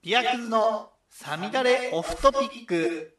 [0.00, 3.16] ビアクズのサミダレオフトピック。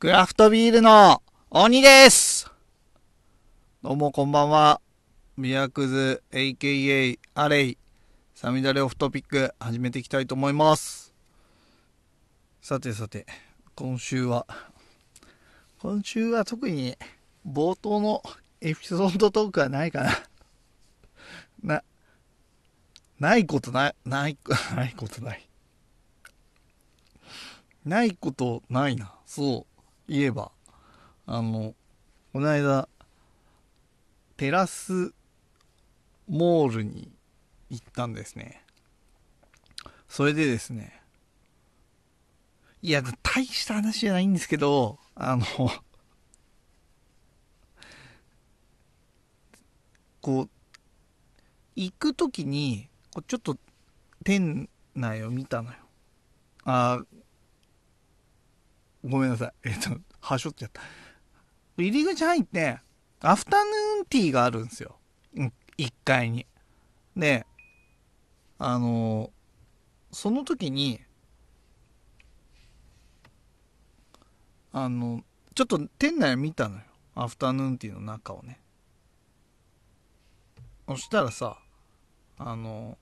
[0.00, 2.50] クラフトビールの鬼です
[3.84, 4.80] どうもこんばんは。
[5.38, 7.78] ビアクズ AKA アレイ
[8.34, 11.14] サミダレオフトピック始めていきたいと思います。
[12.60, 13.24] さてさて、
[13.76, 14.46] 今週は、
[15.86, 16.98] 今週は特に
[17.46, 18.20] 冒頭の
[18.60, 20.10] エピソードトークはないかな。
[21.62, 21.84] な、
[23.20, 24.36] ないことない、ない、
[24.74, 25.48] ないことない。
[27.84, 29.14] ないことないな。
[29.26, 29.64] そ
[30.08, 30.50] う、言えば。
[31.24, 31.72] あの、
[32.32, 32.88] この間、
[34.36, 35.14] テラス
[36.26, 37.12] モールに
[37.70, 38.64] 行ったんですね。
[40.08, 41.00] それでですね、
[42.82, 45.44] いや、大した話じゃないんですけど、あの、
[50.20, 50.50] こう、
[51.74, 53.56] 行くときに、こうちょっと
[54.24, 55.76] 店内を見たのよ。
[56.64, 57.00] あ
[59.04, 59.52] ごめんなさい。
[59.64, 60.82] えっと、はしょっちゃった。
[61.78, 62.78] 入り口入って、
[63.20, 64.98] アフタヌーンティーがあるんですよ。
[65.78, 66.46] 1階に。
[67.16, 67.46] で、
[68.58, 69.30] あの
[70.12, 71.00] その時に、
[74.78, 75.24] あの、
[75.54, 76.82] ちょっと店内見たのよ。
[77.14, 78.60] アフタヌーンティーの中をね。
[80.86, 81.56] そしたらさ、
[82.36, 82.98] あの、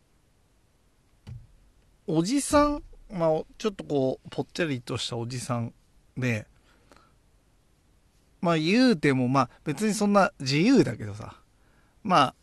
[2.06, 5.74] おじさん、まあ、ちょっとこう、ぽっちゃりとしたおじさん
[6.16, 6.46] で、
[8.40, 11.40] まあ言うても、まあ別にそんな自由だけどさ、
[12.04, 12.34] まあ、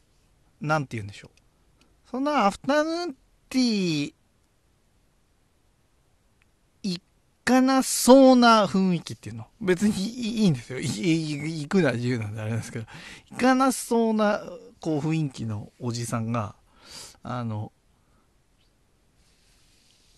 [0.60, 2.10] なんて言うんでしょう。
[2.10, 3.14] そんなアフタヌーン
[3.48, 4.14] ティー、
[6.84, 7.02] 行
[7.52, 9.46] かなそうな雰囲気っていうの。
[9.60, 10.80] 別にいいんですよ。
[10.80, 12.86] 行くのは自由なんであれなんですけど、
[13.32, 14.42] 行かなそうな、
[14.80, 16.56] こう雰囲気のおじさんが、
[17.24, 17.74] あの、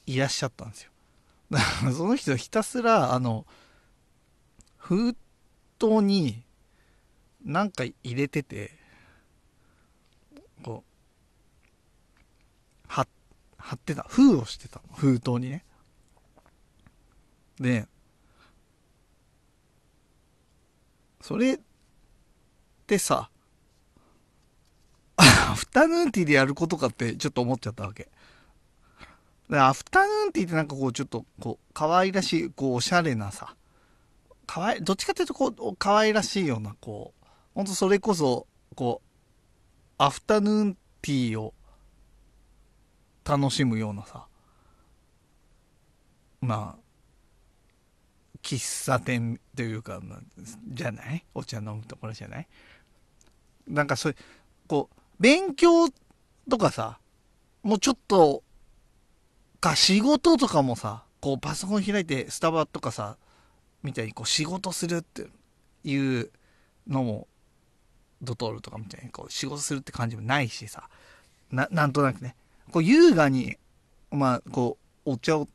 [0.05, 0.91] いらっしゃったんですよ。
[1.49, 3.45] だからその人ひたすら、あの、
[4.77, 5.15] 封
[5.79, 6.43] 筒に
[7.43, 8.77] なんか入れてて、
[10.61, 12.19] こう、
[12.87, 13.07] 貼
[13.57, 14.05] 貼ってた。
[14.07, 14.81] 封をしてた。
[14.93, 15.65] 封筒にね。
[17.59, 17.87] で、
[21.21, 21.59] それっ
[22.85, 23.29] てさ、
[25.15, 25.23] ア
[25.55, 28.09] フタヌーンティーでやることかってちょっと思っちゃったわけ。
[29.49, 33.55] でアフタヌーンティーってなんかこうちょっとこう可愛らしい、こうおしゃれなさ、
[34.47, 37.25] かわ、どっちかっていうとこう可愛らしいようなこう、
[37.55, 39.09] ほんとそれこそこう、
[39.97, 41.53] アフタヌーンティーを
[43.23, 44.25] 楽しむようなさ、
[46.41, 46.82] まあ、
[48.43, 50.19] 喫茶店というか、まあ
[50.67, 51.25] じゃない？
[51.33, 52.47] お茶飲むところじゃない？
[53.67, 54.17] なんかそういう、
[54.67, 55.89] こう、勉強
[56.49, 56.99] とかさ、
[57.63, 58.43] もうちょっと、
[59.61, 63.15] か、仕事とかもさ、こう、パソコン開いて、スタバとかさ、
[63.81, 65.27] みたいにこう、仕事するって
[65.85, 66.29] いう
[66.85, 67.27] のも、
[68.21, 70.89] ドトールとかみたいにこう、仕事するって感じもないしさ、
[71.49, 72.35] な、なんとなくね、
[72.71, 73.55] こう、優雅に、
[74.11, 75.47] まあ、こう、お茶を、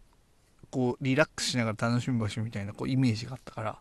[0.71, 3.81] こう、リラックスしながら楽しむ場所みたいな、こう、イメージがあったから、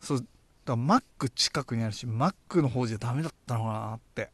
[0.00, 0.30] そう、だか
[0.66, 4.30] らマック近くにあるし、マックの方じゃダメだったのかなって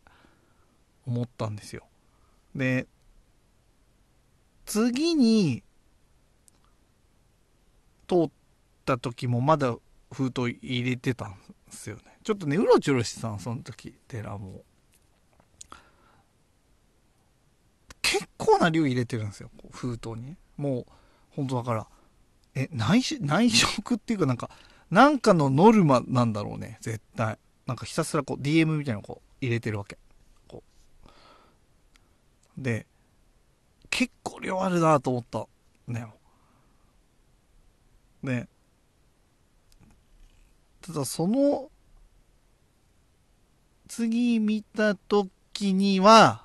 [1.07, 1.85] 思ったんですよ。
[2.55, 2.87] で、
[4.67, 5.63] 次に
[8.09, 8.31] 通っ
[8.85, 9.77] た時もまだ
[10.13, 12.03] 封筒入れてたんですよね。
[12.23, 14.65] ちょっとね、うろちょろしてたの、その時、寺も。
[18.01, 20.37] 結構な量入れてるんですよ、封筒にね。
[20.57, 20.87] もう、
[21.31, 21.87] 本当だから、
[22.55, 24.51] え、内内職っていうかなんか、
[24.91, 27.39] なんかのノルマなんだろうね、絶対。
[27.67, 29.99] なんかひたすらこう DM みたいなのこう入れてるわけ。
[30.49, 30.63] こ
[32.59, 32.63] う。
[32.63, 32.87] で、
[33.89, 35.47] 結構量あるなと思った
[35.89, 36.15] のよ。
[38.23, 38.49] で、
[40.83, 41.71] ただその、
[43.89, 46.45] 次見た時には、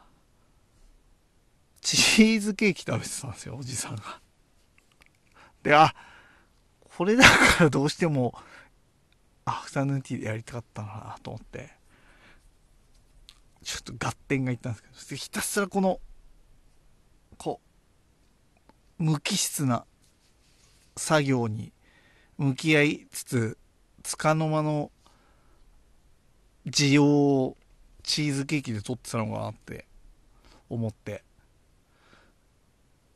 [1.95, 4.19] チーズケーキ食べてたんですよ、おじさんが。
[5.63, 5.95] で、あ、
[6.97, 8.37] これだからどうしても、
[9.45, 11.69] アフタヌーンティーでやりたかったなと思って、
[13.63, 16.01] ちょっと合点がいったんですけど、ひたすらこの、
[17.37, 17.61] こ
[18.99, 19.85] う、無機質な
[20.97, 21.71] 作業に
[22.37, 23.57] 向き合いつつ、
[24.03, 24.91] つかの間の
[26.65, 27.55] 需要を
[28.03, 29.85] チーズケーキで取ってたのかなって
[30.69, 31.23] 思って。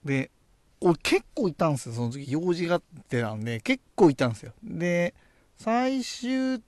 [0.04, 0.32] で、
[0.80, 2.32] 俺結構いたんですよ、その時。
[2.32, 4.54] 用事があってなんで、結構いたんですよ。
[4.64, 5.14] で、
[5.58, 6.62] 最終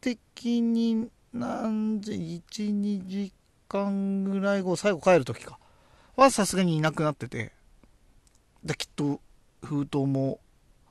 [0.00, 3.32] 的に何時、1、2時
[3.68, 5.58] 間ぐらい後、最後帰る時か。
[6.16, 7.52] はさすがにいなくなってて。
[8.64, 9.20] で、きっと
[9.62, 10.40] 封筒も、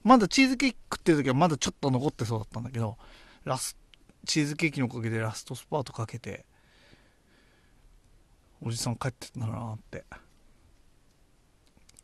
[0.04, 2.98] まだチーズケーキ食ってる時はまだちょっと残ってそうだったんだけど、
[3.44, 3.78] ラス、
[4.26, 6.46] チーズケーキのおかげでラストスパートかけて、
[8.64, 10.06] おじさん帰ってたんだなって。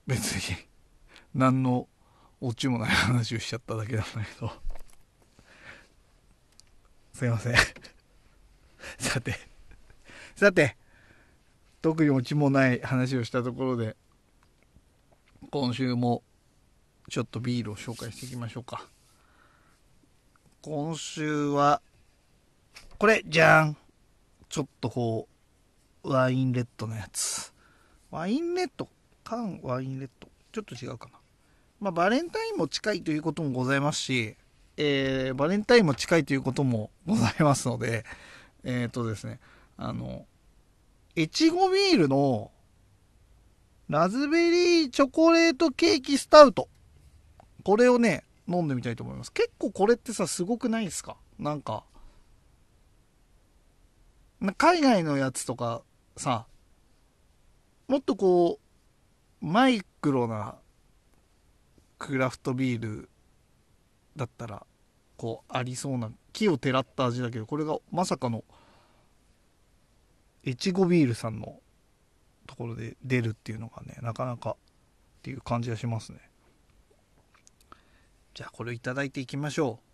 [0.08, 0.58] 別に、
[1.36, 1.88] 何の
[2.40, 4.52] オチもない話をしちゃっただけなんだけど。
[7.14, 7.56] すいません。
[8.98, 9.36] さて、
[10.36, 10.78] さて、
[11.82, 13.98] 特にオチもない話をしたところで、
[15.52, 16.24] 今週も
[17.10, 18.88] ちょっとビールを紹介していきましょうか。
[20.62, 21.82] 今週は、
[22.98, 23.78] これ、じゃん
[24.50, 25.28] ちょっとこ
[26.04, 27.54] う、ワインレッドのやつ。
[28.10, 28.88] ワインレッド
[29.28, 30.30] 缶ワインレッド。
[30.54, 31.20] ちょっと違うかな。
[31.82, 34.38] まあ、バレンタインも近いということもございますし、
[34.78, 38.06] えー、バレンタインも近いということもございますので、
[38.64, 39.42] えっ、ー、とですね、
[39.76, 40.26] あの、
[41.18, 42.52] 越後ビールの
[43.90, 46.70] ラズベリーチョコレートケーキスタウト。
[47.66, 49.34] これをね、飲んでみたいと思います。
[49.34, 51.18] 結構これってさ、すごくないですか？
[51.38, 51.84] なんか、
[54.58, 55.84] 海外のやつとか
[56.16, 56.48] さ、
[57.90, 58.67] もっとこう、
[59.42, 60.56] マイクロな
[62.00, 63.10] クラフトビール
[64.16, 64.66] だったら、
[65.16, 68.44] こう、ありそうな、木をてらった味だけど、これがまさかの、
[70.46, 71.60] 越後ビールさんの
[72.46, 74.56] ところで出るっていうのがね、なかなかっ
[75.22, 76.20] ていう感じがしますね。
[78.34, 79.87] じゃあこれをいただいていきましょう。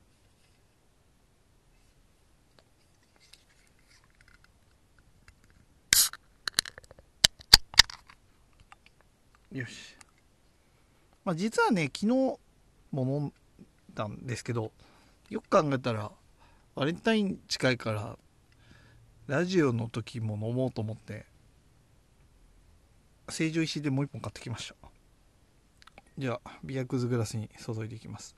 [9.54, 9.96] よし。
[11.24, 12.40] まあ実はね、昨日も
[12.92, 13.34] 飲ん
[13.94, 14.72] だんですけど、
[15.30, 16.12] よく考えたら、
[16.76, 18.18] バレンタイン近いから、
[19.28, 21.26] ラジオの時も飲もうと思って、
[23.30, 24.76] 成城石でもう一本買ってきました。
[26.16, 28.36] じゃあビアクズグラスに注いでいきます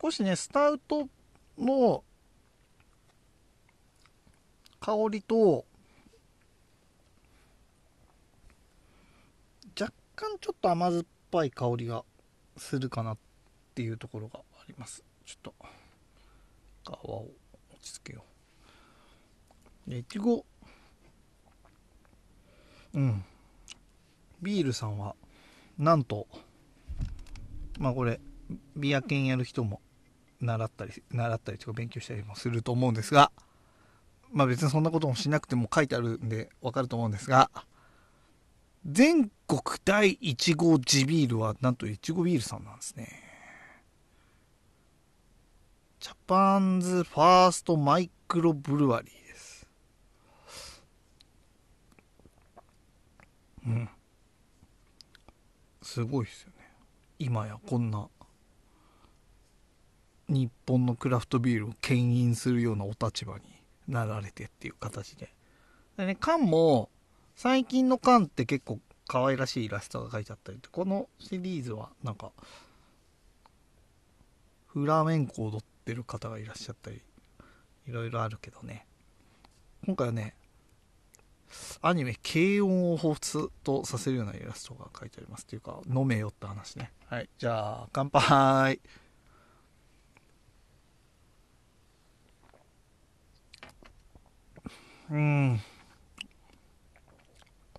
[0.00, 1.06] 少しねスタウト
[1.58, 2.02] の
[4.86, 5.64] 香りと
[9.78, 12.04] 若干ちょっと甘酸っぱい香りが
[12.56, 13.18] するかなっ
[13.74, 15.02] ていうところがあります。
[15.24, 15.54] ちょっと
[16.84, 17.26] 皮を
[17.74, 18.22] 落ち着けよ
[19.88, 19.94] う。
[19.96, 20.46] いちご。
[22.94, 23.24] うん。
[24.40, 25.16] ビールさんは
[25.78, 26.28] なんと
[27.80, 28.20] まあこれ
[28.76, 29.80] ビア検やる人も
[30.40, 33.32] 習ったり習ったりとか勉強したりもすると思うんですが。
[34.32, 37.50] まあ別にそんなこともしなくても書いてあるんでわかると思うんですが
[38.86, 43.08] 全国第1号地ビールはなんとエチゴビールさんなんですね。
[45.98, 49.66] Japan's first microbrewery です。
[53.66, 53.88] うん。
[55.82, 56.54] すごいですよね。
[57.18, 58.08] 今やこんな
[60.28, 63.55] 日本のクラフトビールを牽引するようなお立場に。
[63.88, 65.32] なられてっていう形で
[65.96, 66.90] でね缶も
[67.34, 72.32] 最近の缶って結構可愛らしいイラストが書いてあったりこのシリーズはなんか
[74.66, 77.00] フラメンコ踊ってる方がいらっしゃったり
[77.86, 78.86] いろいろあるけどね
[79.86, 80.34] 今回はね
[81.82, 85.44] アニメ、軽音を彷彿とさせるようなイラストが書いてあります。
[85.44, 86.92] っていうか、飲めよって話ね。
[87.08, 87.28] はい。
[87.38, 88.80] じゃあ、乾杯
[95.10, 95.60] うん。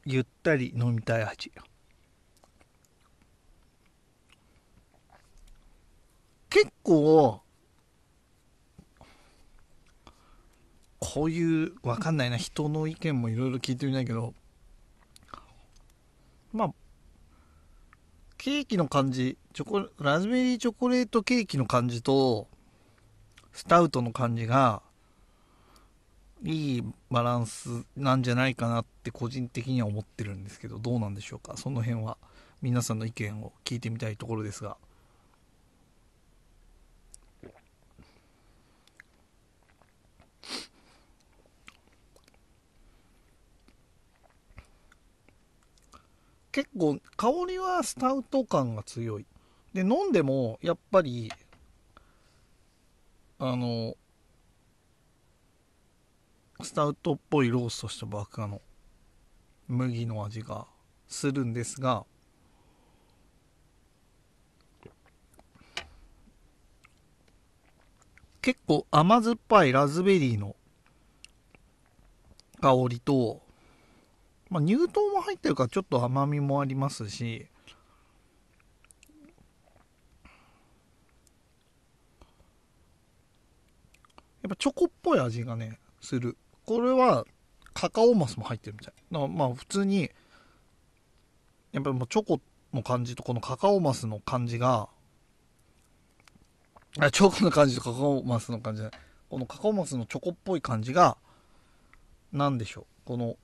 [0.05, 1.51] ゆったり飲みたい味。
[6.49, 7.41] 結構、
[11.17, 14.33] こういうわかんないな人の意見もいろいろ聞いてみないけど
[16.51, 16.69] まあ
[18.37, 22.47] ケーキの感じチョコラズベリーチョコレートケーキの感じと
[23.51, 24.81] スタウトの感じが
[26.43, 31.57] いいバランスなんじゃないかなって個人的には思ってるんですけどどうなんでしょうか？
[31.57, 32.17] その辺は
[32.61, 34.77] 皆さんの意見を聞いてみたいところですが。
[46.51, 49.25] 結構香りはスタウト感が強い。
[49.73, 51.31] で飲んでもやっぱり
[53.37, 53.95] あの
[56.61, 58.61] スタウトっぽいローストした麦芽の
[59.67, 60.65] 麦の味が
[61.07, 62.05] するんですが
[68.41, 70.55] 結構甘酸っぱいラズベリーの
[72.59, 73.41] 香りと、
[74.49, 77.45] まあ、乳糖も入ってるからちょっと甘みもありますし
[84.41, 86.37] やっぱチョコっぽい味がねする。
[86.67, 87.25] これは
[87.73, 88.93] カカオマスも入ってるみたい。
[89.09, 90.11] なまあ普通に
[91.71, 92.41] やっぱりもうチョコ
[92.73, 94.89] の感じとこのカカオマスの感じが
[96.99, 98.83] あチョコの感じとカカオマスの感じ
[99.29, 101.17] このカカオマスのチョコっぽい感じが
[102.33, 102.85] 何でしょう。
[103.05, 103.37] この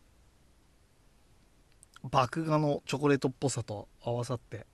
[2.04, 4.66] 麦芽のチョコレートっぽさと合わさって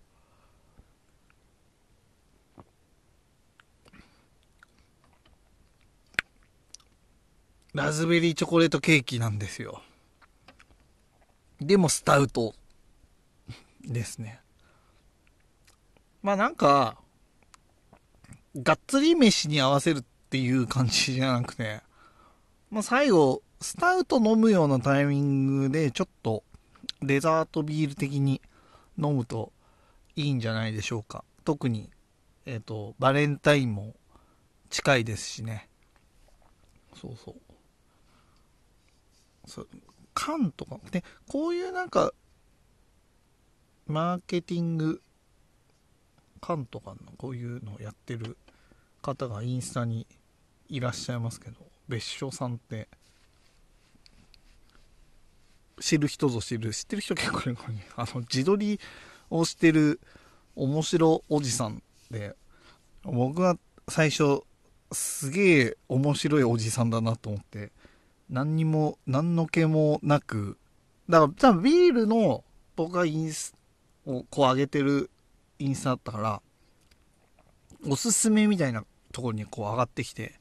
[7.73, 9.81] ラズベリーチョコレートケーキなんですよ。
[11.61, 12.55] でもスタウト
[13.83, 14.39] ですね。
[16.23, 16.97] まあなんか、
[18.55, 21.81] がっつり飯に合わせるっていう感じじゃなくて、
[22.71, 26.43] まあ最後、スタウト飲むようなタイミングでちょっと
[27.01, 28.41] デザートビール的に
[28.97, 29.51] 飲むと
[30.15, 31.23] いいんじゃないでしょうか。
[31.45, 31.91] 特に、
[32.45, 33.93] えっ、ー、と、バレンタインも
[34.69, 35.69] 近いですしね。
[36.99, 37.48] そうそう。
[39.49, 39.67] そう
[40.13, 40.79] 缶とか。
[40.91, 42.11] でこういうなんか
[43.87, 45.01] マーケティング
[46.41, 48.37] 缶とかのこういうのをやってる
[49.01, 50.07] 方がインスタに
[50.69, 51.55] いらっしゃいますけど
[51.87, 52.87] 別所さんって。
[55.81, 56.73] 知る人ぞ知る。
[56.73, 58.79] 知ってる人結構いるのにあの自撮り
[59.29, 60.01] をしてる
[60.55, 62.35] 面白おじさんで
[63.03, 64.41] 僕は最初
[64.91, 67.71] すげえ面白いおじさんだなと思って
[68.29, 70.57] 何にも、何の気もなく、
[71.09, 72.43] だから多分ビールの
[72.75, 73.55] 僕がインス
[74.05, 75.09] をこう上げてる
[75.57, 76.41] インスタだったから、
[77.87, 80.39] おすすめみたいなところにこう上がってきて、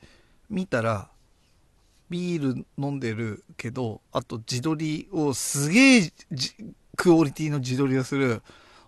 [0.50, 1.10] 見たら、
[2.10, 6.12] ビール飲んでるけど、あと自撮りをすげえ
[6.96, 8.42] クオリティの自撮りをする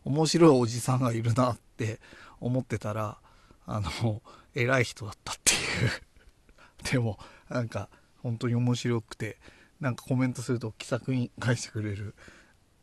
[0.04, 2.00] 面白いおじさんがいるなって
[2.40, 3.18] 思ってたら、
[3.66, 4.22] あの、
[4.54, 6.92] 偉い人だったっていう。
[6.92, 7.88] でも、なんか、
[8.22, 9.38] 本当に面白くて
[9.80, 12.14] なんかコメントすると気さくに返してくれる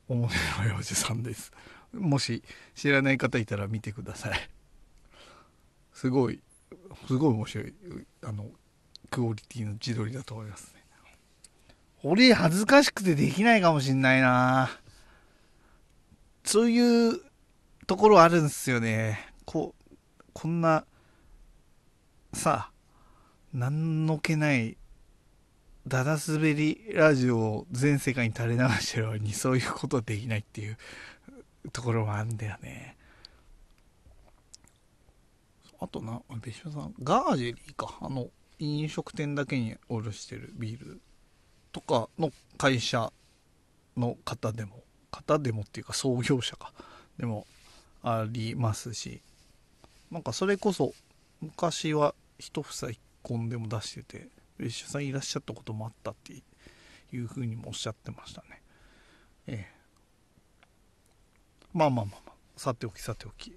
[0.08, 1.51] 面白いおじさんです。
[1.94, 2.44] もし
[2.75, 4.50] 知らない方いたら見てください。
[5.94, 6.39] すごい
[7.08, 7.74] すごい面白い
[8.24, 8.46] あの
[9.10, 10.84] クオリティの自撮りだと思いますね。
[12.03, 14.70] 俺恥ずかしくてできないかもしんないな。
[16.44, 17.20] そういう
[17.88, 19.34] ところあるんですよね。
[19.46, 19.75] こ
[20.34, 20.86] こんな
[22.34, 22.72] さあ
[23.53, 24.77] 何の気ない
[25.88, 30.77] ダダ滑りラジオを全世界に垂れ流してるのにそういうことできないっていう
[31.72, 32.98] ところもあるんだよね。
[35.79, 37.98] あとな、別所さん、ガージェリーか。
[38.01, 38.27] あの、
[38.60, 41.01] 飲食店だけに卸してるビール
[41.72, 43.13] とかの会社
[43.96, 46.74] の方でも、方でもっていうか創業者か。
[47.17, 47.46] でも
[48.03, 49.22] ありますし、
[50.12, 50.94] なんかそれこそ
[51.41, 56.34] 昔は一房一本でも出してて、別所さんいらっしゃったこともあったって
[57.14, 58.62] いうふうにもおっしゃってましたね。
[59.48, 59.78] ええ。
[61.74, 63.56] まあまあまあまあ、さておきさておき。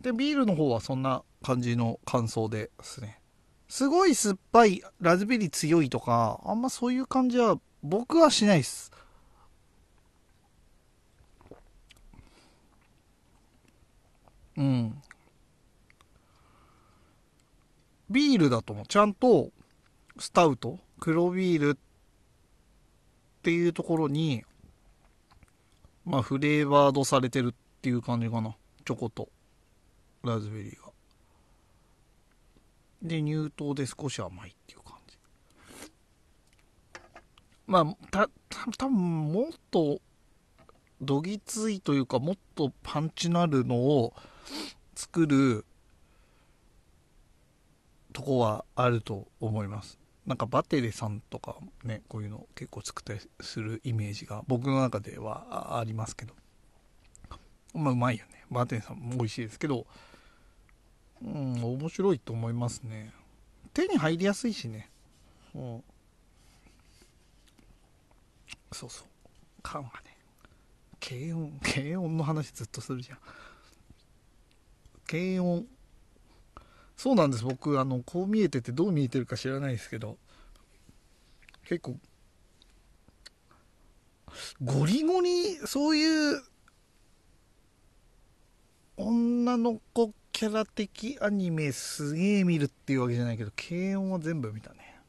[0.00, 3.20] で、ビールの方はそんな感じの感想ですね。
[3.68, 8.90] すごい酸っぱい、ラズベリー強いとか、あんまそういう感じは僕はしないっす。
[14.56, 15.02] うん。
[18.10, 19.50] ビールだともちゃんと
[20.18, 21.76] スタウト黒ビールっ
[23.42, 24.44] ていうところに
[26.04, 28.56] まあフレーバードされてるっていう感じかな。
[28.84, 29.28] チョコと。
[30.24, 30.92] ラズベリーが。
[33.02, 35.18] で乳糖で少し甘いっていう感じ。
[37.66, 38.28] まあた
[38.78, 40.00] 多分もっと
[41.00, 44.14] どぎついというかもっとパンチのあるのを
[44.94, 45.64] 作る
[48.12, 50.01] とこはあると思います。
[50.26, 56.34] なんかバテレさんとかねこういうの結構作ったりするイメージが僕の中ではありますけど。
[57.74, 58.44] まあうまいよね。
[58.50, 59.86] バテレさんも美味しいですけど。
[61.24, 63.12] うん面白いと思いますね。
[63.74, 64.90] 手に入りやすいしね。
[65.54, 65.84] うん。
[68.72, 69.06] そうそう。
[69.62, 70.16] 缶はね。
[71.00, 73.18] 軽音 軽音の話ずっとするじゃん。
[75.06, 75.66] 軽音
[77.02, 80.18] そうなんです僕あのこう見えててどう見えてるか知らないですけど
[81.64, 81.96] 結構、
[84.62, 86.42] ゴリゴリ、そういう、
[88.98, 95.00] 女の子キャラ的アニメすげえ見るっていうわけじゃないけど、軽音は全部見たね。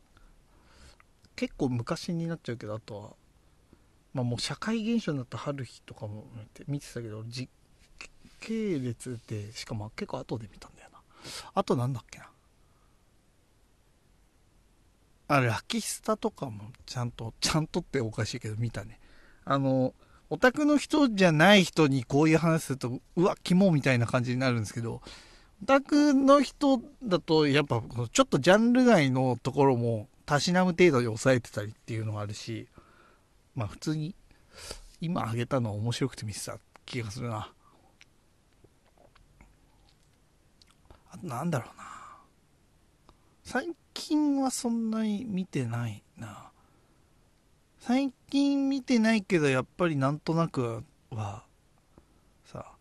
[1.35, 3.09] 結構昔になっちゃうけど、あとは、
[4.13, 7.49] まあもう社会現象になった春日とかも見て見てたけど、時
[8.39, 10.82] 系列で、しかも結構後で見たんだよ。
[11.53, 12.29] あとなんだっけな。
[15.27, 18.99] あ、ラキスタとかもちゃんと、ちゃんとっておかしいけど見たね。
[19.45, 19.93] あの、
[20.29, 25.01] オタクの人じゃない人にこういう話すると、うわ、肝みたいな感じになるんですけど、
[25.63, 32.67] オタクの人だと、やっぱ、ちょっとジャンル外のところも、たしなむ程度で抑えてたりっていうのがあるし、
[33.55, 34.15] まあ普通に、
[35.01, 37.51] 今あげたのは面白くて見てた気がするな。
[41.13, 41.83] あとなんだろうな。
[43.43, 46.49] 最近はそんなに見てないな。
[47.79, 51.43] 最近見てないけど、やっぱりなんとなくは、
[52.45, 52.73] さ、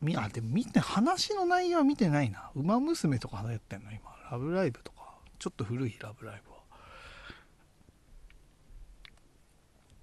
[0.00, 2.50] み、あ、でも見て、話の内容は見てないな。
[2.54, 4.00] ウマ娘とか流行ってんの今。
[4.30, 5.16] ラブライブとか。
[5.38, 6.58] ちょっと古いラブライブは。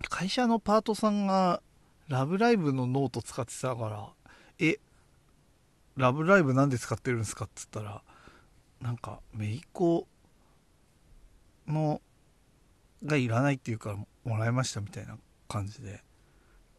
[0.08, 1.64] 会社のパートさんが、
[2.10, 4.10] ラブライブのノート使ってたから、
[4.60, 4.78] え、
[6.02, 8.02] ラブライブなんで使ってるんですかっつったら、
[8.82, 10.08] なんか、めいっ子
[11.68, 12.02] の、
[13.06, 15.18] がいらないっていうからもらいましたみたいな
[15.48, 16.04] 感じで、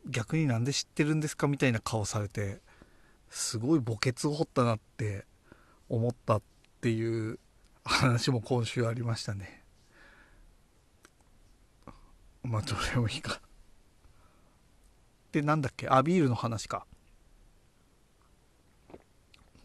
[0.06, 2.60] 逆になんで知ってるんですかみたいな顔されて、
[3.30, 5.24] すごい墓穴を掘ったなって
[5.88, 6.42] 思ったっ
[6.80, 7.38] ていう
[7.84, 9.62] 話も今週ありましたね。
[12.42, 13.40] まあ、どれもいいか。
[15.30, 15.88] で、なんだっけ？
[15.88, 16.86] あ、ビールの話か。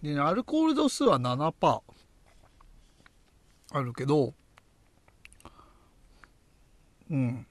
[0.08, 1.82] で、ね、アルコール度数は7%
[3.72, 4.34] あるけど、
[7.10, 7.46] うん。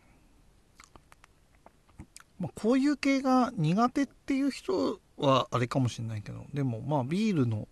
[2.38, 7.69] まあ、こういう系が苦手っていう人はあれかもしれないけど、でもまあビールの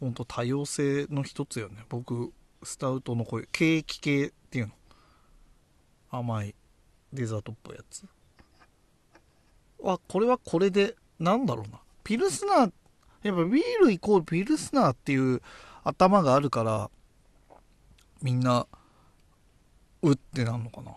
[0.00, 1.84] 本当多様性の一つよね。
[1.88, 4.72] 僕、スタウトのこういうケーキ系っていうの。
[6.10, 6.54] 甘い
[7.12, 8.06] デザートっぽいやつ。
[9.84, 11.80] あ、これはこれで、なんだろうな。
[12.04, 12.72] ピルスナー、
[13.22, 15.42] やっぱビールイコールピルスナーっていう
[15.84, 16.90] 頭があるから、
[18.22, 18.66] みんな、
[20.02, 20.92] うってなんのかな。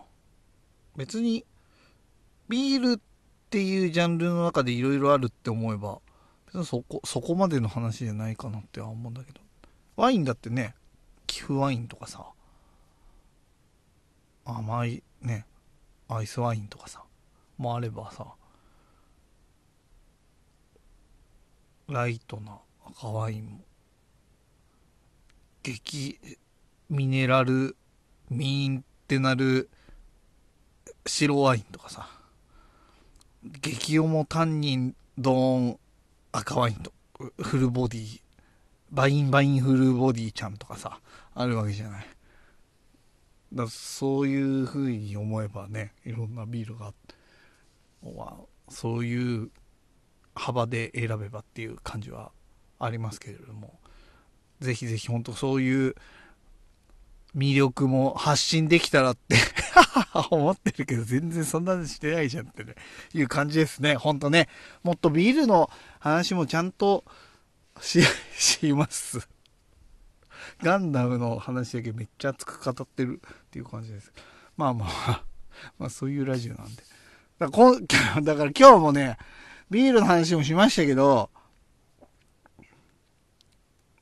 [0.96, 1.44] 別に、
[2.48, 3.00] ビールっ
[3.50, 6.00] ていうジャンルの中でいろいろあるって思えば、
[6.46, 9.40] 別にそこ、そこまでの話じゃないかなって思うんだけど。
[9.96, 10.74] ワインだってね、
[11.26, 12.26] 寄付ワインとかさ、
[14.44, 15.46] 甘いね、
[16.08, 17.02] アイスワインとかさ、
[17.58, 18.26] もあればさ、
[21.88, 23.60] ライトな赤ワインも、
[25.62, 26.18] 激
[26.88, 27.76] ミネラル、
[28.30, 29.70] ミーンってなる
[31.06, 32.08] 白ワインとかさ、
[33.60, 35.78] 激重タンニン、ドーン、
[36.32, 36.92] 赤ワインと、
[37.38, 38.20] フルボディ、
[38.90, 41.00] バインバインフルボディちゃんとかさ、
[41.34, 42.06] あるわけじゃない。
[43.52, 46.92] だそういう風に思えばね、いろんなビールが、
[48.02, 48.34] まあ、
[48.68, 49.50] そういう
[50.34, 52.32] 幅で選べばっていう感じは
[52.78, 53.78] ありますけれども、
[54.60, 55.94] ぜひぜひ本当そういう
[57.36, 59.36] 魅力も発信できたらって
[60.30, 62.74] 思ってるけど、全然そんなのしてないじゃんってね、
[63.14, 63.96] いう感じですね。
[63.96, 64.48] ほんとね、
[64.82, 67.04] もっとビールの話もちゃんと
[67.80, 68.02] し、
[68.36, 69.28] します。
[70.62, 74.12] ガンダムの話だけめっちゃ熱く語ってるっていう感じです。
[74.56, 75.24] まあまあ、
[75.78, 76.82] まあそういうラジオなんで。
[77.38, 77.58] だか
[78.14, 79.16] ら だから今日もね、
[79.72, 81.30] ビールの話もしましたけど、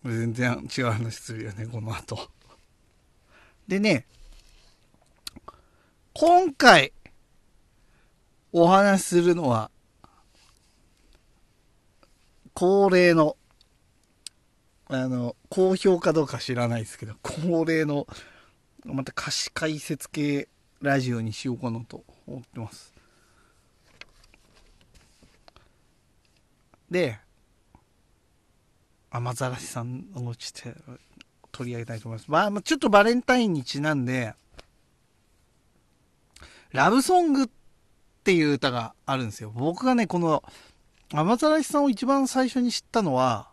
[0.05, 2.29] 全然違う話するよね、この後。
[3.69, 4.05] でね、
[6.13, 6.93] 今回、
[8.51, 9.71] お話しするのは、
[12.53, 13.37] 恒例の、
[14.89, 18.09] あの、好評かどうか知らないですけど、恒例の、
[18.85, 20.49] また歌詞解説系
[20.81, 23.00] ラジオにしようかなと思ってます。
[26.91, 27.19] で、
[29.11, 30.81] 雨ざらしさんをちょっと
[31.53, 32.31] 取り上げたいと思います。
[32.31, 34.35] まあ、ちょっとバレンタインにちなんで、
[36.73, 37.49] ラブソングっ
[38.23, 39.51] ていう歌があるんですよ。
[39.55, 40.45] 僕がね、この、
[41.13, 43.51] 雨ざらしさんを一番最初に知ったのは、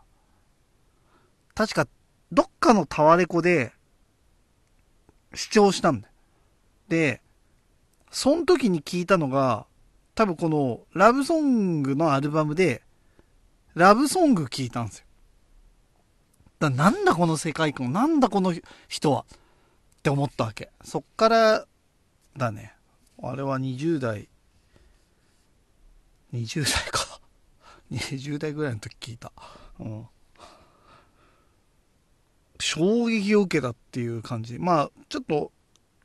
[1.55, 1.87] 確か、
[2.31, 3.73] どっかのタワレコで、
[5.33, 6.13] 視聴したんだよ。
[6.87, 7.21] で、
[8.11, 9.65] その時に聞いたのが、
[10.13, 12.83] 多分この、ラブソングのアルバムで、
[13.77, 15.05] ラブソング聞いたんですよ。
[16.59, 18.51] だなんだこの世界観、なんだこの
[18.87, 20.71] 人はって思ったわけ。
[20.83, 21.67] そっから、
[22.35, 22.73] だね。
[23.21, 24.29] あれは20代、
[26.33, 27.21] 20代か。
[27.91, 29.31] 20代ぐらいの時聞いた。
[29.79, 30.07] うん。
[32.59, 34.57] 衝撃を受けたっていう感じ。
[34.57, 35.51] まあ、ちょっと、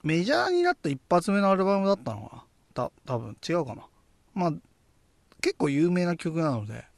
[0.02, 2.44] メジャーになった一発目のアルバムだったのかな。
[2.74, 3.86] た、多分違うかな。
[4.34, 4.52] まあ、
[5.40, 6.91] 結構有名な曲なので、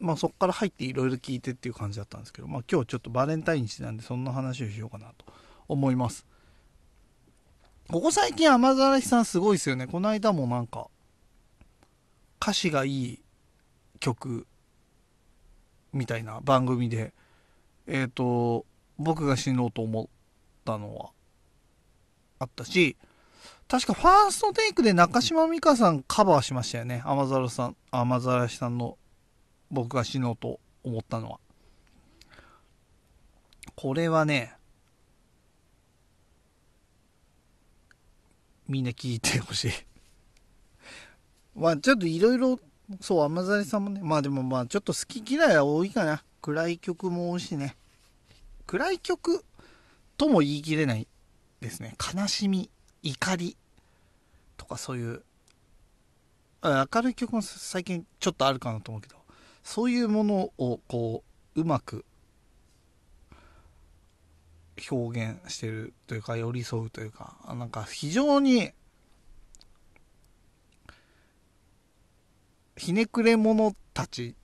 [0.00, 5.24] まあそこから入っていろいろ聞いてっていう感じだったんですけど、まあ今日ちょっとバレンタイン日なんでそんな話をしようかなと
[5.68, 6.26] 思います。
[7.90, 9.86] ここ最近雨ざらしさんすごいですよね。
[9.86, 10.88] この間もなんか、
[12.40, 13.20] 歌詞がいい
[13.98, 14.46] 曲
[15.92, 17.14] みたいな番組で、
[17.86, 18.66] えっ、ー、と、
[18.98, 20.06] 僕が死のうと思っ
[20.66, 21.10] たのは
[22.40, 22.96] あったし、
[23.68, 27.02] 確かファーストテイクで中島美嘉さんカバーしましたよね。
[27.06, 28.98] 雨ざらさん、雨ざらしさんの
[29.70, 31.40] 僕が死のうと思ったのは。
[33.76, 34.54] これはね、
[38.66, 39.70] みんな聞いてほしい
[41.56, 42.60] まあちょっといろいろ、
[43.00, 46.22] そう、甘ざりさんもね、まあでもまあちょっと好き嫌いは多いかな。
[46.40, 47.76] 暗い曲も多いしね。
[48.66, 49.44] 暗い曲
[50.16, 51.06] とも言い切れない
[51.60, 51.96] ですね。
[52.14, 52.70] 悲しみ、
[53.02, 53.56] 怒り
[54.56, 55.22] とかそういう、
[56.62, 59.17] 明るい曲も最近ちょっとあるかなと思うけど、
[59.68, 61.22] そういうものをこ
[61.54, 62.06] う、うまく
[64.90, 68.70] 表現してるというか寄り添うというかなんか非常に
[72.78, 74.36] ひねくれ者たち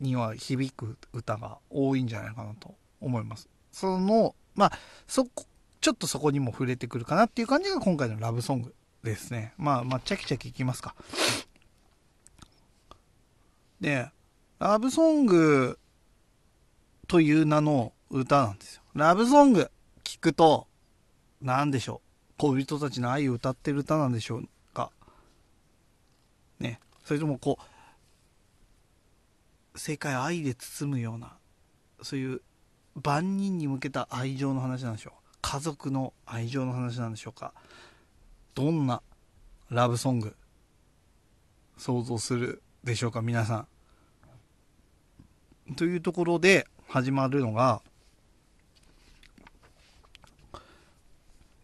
[0.00, 3.50] には響く歌が多いんじゃないかなと思います。
[3.72, 4.72] そのまあ
[5.06, 5.44] そこ
[5.82, 9.52] ちょっとそこにも触れてくるかなっていう感じが今回のラブソングですね。
[9.58, 10.94] まあまあチャキチャキいきますか。
[13.80, 14.10] で
[14.60, 15.78] ラブソング
[17.08, 18.82] という名の歌なんですよ。
[18.94, 19.70] ラブソング
[20.04, 20.66] 聞くと、
[21.40, 22.34] 何でしょう。
[22.36, 24.92] 恋人たちの愛を歌ってる歌なんでしょうか。
[26.58, 26.78] ね。
[27.04, 27.58] それともこ
[29.74, 31.38] う、世界を愛で包むような、
[32.02, 32.42] そういう
[33.02, 35.38] 万人に向けた愛情の話なんでしょう。
[35.40, 37.54] 家族の愛情の話なんでしょうか。
[38.54, 39.00] どんな
[39.70, 40.36] ラブソング、
[41.78, 43.66] 想像するでしょうか、皆さん。
[45.76, 47.82] というところで始まるのが、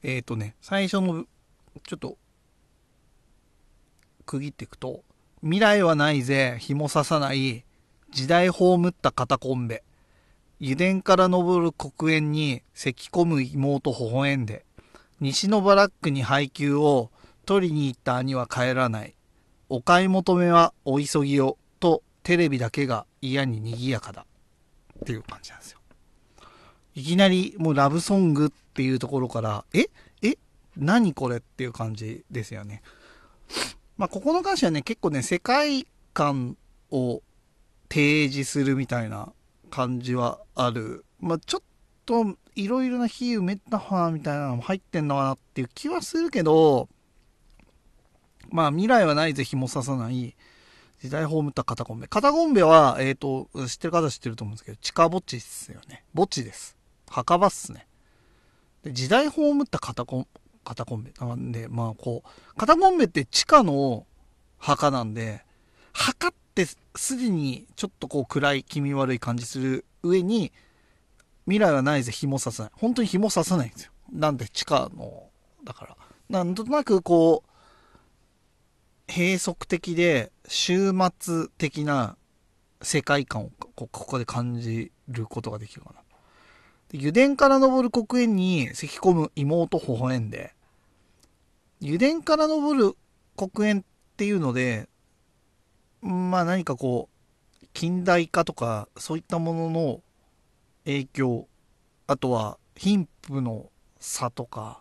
[0.02, 1.24] えっ、ー、とね、最初の、
[1.86, 2.16] ちょっと、
[4.24, 5.02] 区切っていくと、
[5.42, 7.64] 未来はないぜ、紐刺さない、
[8.10, 9.82] 時代葬った肩コンベ。
[10.60, 14.64] 油田から昇る黒煙に咳き込む妹微笑んで、
[15.20, 17.10] 西のバラックに配給を
[17.44, 19.14] 取りに行った兄は帰らない。
[19.68, 21.58] お買い求めはお急ぎを、
[22.26, 24.26] テレビだけが嫌に賑やかだ。
[24.98, 25.78] っていう感じなんですよ。
[26.96, 29.84] いきなりもうラブソングっていうところから、え？
[30.22, 30.36] え？
[30.76, 32.82] 何これっていう感じですよね。
[33.96, 36.56] まあ、ここの歌詞はね、結構ね、世界観
[36.90, 37.22] を
[37.88, 39.32] 提示するみたいな
[39.70, 41.04] 感じはある。
[41.20, 41.62] まあ、ちょっ
[42.06, 46.88] と、いろいろな比喩めったはみたいなのも入ってんのかなっていう気はするけど、
[48.50, 50.34] まあ、未来はないぜ、紐刺さない。
[51.02, 52.06] 時代葬った肩コンベ。
[52.08, 56.04] 肩コンベは、えっ、ー、と、知ってる方知ってると思うんですけど、地下墓地っすよね。
[56.14, 56.76] 墓地です。
[57.08, 57.86] 墓場っすね。
[58.82, 60.26] で時代葬ったカタコン、
[60.64, 61.12] カタコンベ。
[61.18, 64.06] なんで、まあこう、カタコンベって地下の
[64.58, 65.44] 墓なんで、
[65.92, 70.52] 墓ってすでにちょっとこう暗い気味悪い感じする上に、
[71.44, 72.72] 未来はないぜ、紐刺さない。
[72.74, 73.92] 本当に紐刺さないんですよ。
[74.12, 75.30] なんで地下の、
[75.64, 75.96] だから。
[76.28, 82.16] なんとなくこう、閉塞的で終末的な
[82.82, 86.00] 世界観をここで感じることができるかな。
[86.94, 90.54] 油田から昇る黒煙に咳き込む妹微笑んで、
[91.82, 92.96] 油田から昇る
[93.36, 93.84] 黒煙っ
[94.16, 94.88] ていうので、
[96.00, 97.08] まあ何かこ
[97.62, 100.00] う、近代化とかそういったものの
[100.84, 101.48] 影響、
[102.06, 104.80] あとは貧富の差とか、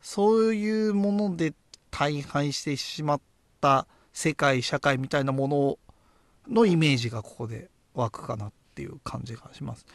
[0.00, 1.52] そういうもので
[1.90, 3.20] 大敗してしまっ
[3.60, 5.78] た世界、社会みたいなもの
[6.48, 9.86] のイメージがここで湧くかなっていう感じがします。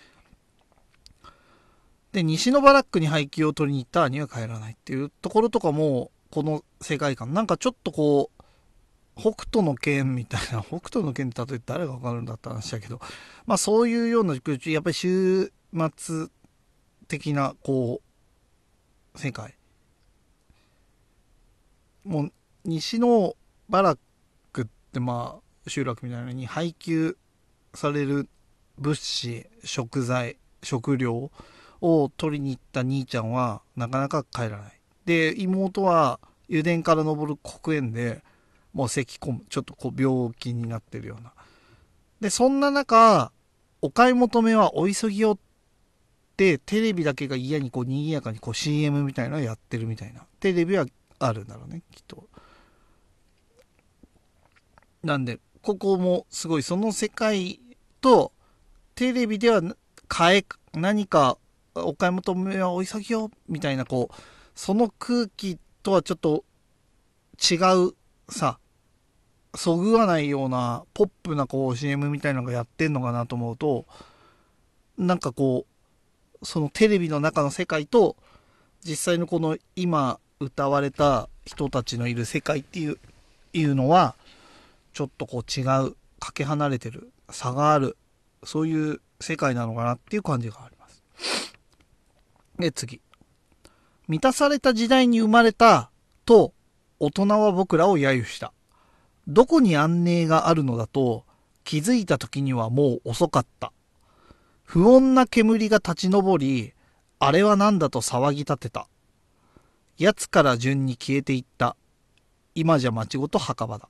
[2.11, 8.43] で、西のバラックに配給を取りに行った兄は帰らないっていうところとかも、この世界観、なんかちょっとこう、
[9.19, 12.99] 北斗の剣みたいな、 北斗の剣って例えて誰がわかるんだって話だけど、
[13.45, 15.51] まあそういうような、やっぱり週
[15.95, 16.27] 末
[17.07, 18.01] 的な、こ
[19.15, 19.55] う、世界。
[22.03, 23.35] もう、西の
[23.69, 24.01] バラック
[24.97, 27.17] ってまあ、集落みたいなのに配給
[27.73, 28.27] される
[28.77, 31.31] 物資、食材、食料、
[31.81, 34.71] を取りに行った兄ちゃんはなかなか帰らない。
[35.05, 38.23] で、妹は油田から昇る黒煙で、
[38.73, 41.33] もう咳込む、ちょっとこう病気になってるような。
[42.19, 43.31] で、そんな中、
[43.81, 45.37] お買い求めはお急ぎよっ
[46.35, 50.25] て、テレビだけが嫌にこう賑やかにこう CM みたいなのやってるみたいな。
[50.39, 50.85] テレビは
[51.19, 52.27] あるんだろうね、きっと。
[55.03, 57.59] なんで、ここもすごい、その世界
[58.01, 58.31] と、
[58.95, 59.61] テレビでは
[60.15, 61.37] 変え、何か、
[61.75, 64.15] お買い求めはお急ぎよ、みたいな、こう、
[64.55, 66.43] その空気とはちょっと
[67.37, 67.55] 違
[67.87, 67.95] う
[68.29, 68.59] さ、
[69.55, 73.85] そぐわないような、ポップなこう CM みたいなのがやってんのかなと思うと、
[74.97, 75.65] なんかこ
[76.41, 78.15] う、そのテレビの中の世界と、
[78.83, 82.99] 実際のこの今歌われた人たちのいる世界っていう、
[83.53, 84.15] いうのは、
[84.97, 87.97] ちょっとこう違う、かけ離れてる、差がある、
[88.43, 91.03] そういう世界なのかなっていう感じがあります。
[92.57, 92.99] で、次。
[94.07, 95.91] 満たされた時代に生まれた
[96.25, 96.51] と、
[96.99, 98.53] 大人は僕らを揶揄した。
[99.27, 101.25] どこに安寧があるのだと、
[101.63, 103.71] 気づいた時にはもう遅かった。
[104.63, 106.73] 不穏な煙が立ち上り、
[107.19, 108.87] あれは何だと騒ぎ立てた。
[109.99, 111.77] 奴から順に消えていった。
[112.55, 113.89] 今じゃ町ごと墓場だ。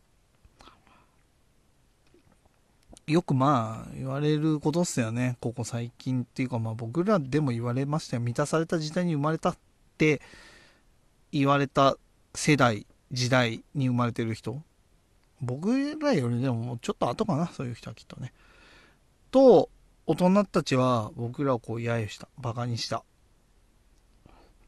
[3.07, 5.37] よくまあ言われることっすよね。
[5.39, 8.21] ここ最近っていうかまあ僕らでも言われましたよ。
[8.21, 9.57] 満たされた時代に生まれたっ
[9.97, 10.21] て
[11.31, 11.95] 言われた
[12.35, 14.61] 世代、時代に生まれてる人。
[15.39, 18.33] 僕らよりでももうちょっと後かな、そういう人はきっとね。
[19.31, 19.69] と、
[20.05, 22.27] 大人たちは僕らをこう揶揄した。
[22.39, 23.03] 馬鹿にした。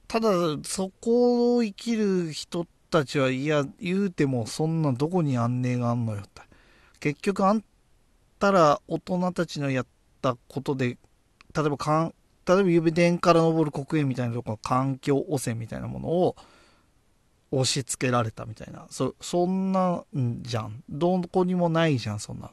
[0.08, 0.30] ただ、
[0.63, 6.41] そこを生きる人たちは、いや、言うてもそんなどこに安寧があんのよって。
[6.99, 7.63] 結局あん
[8.39, 9.86] たら大人たちのやっ
[10.21, 10.97] たことで、
[11.56, 12.13] 例えばかん、
[12.47, 16.36] 例えば指電から登る黒煙みたいなところ、環境汚染みたいなものを
[17.52, 18.88] 押し付けられたみたいな。
[18.89, 20.84] そ、そんなんじゃん。
[20.89, 22.52] どこにもないじゃん、そんな。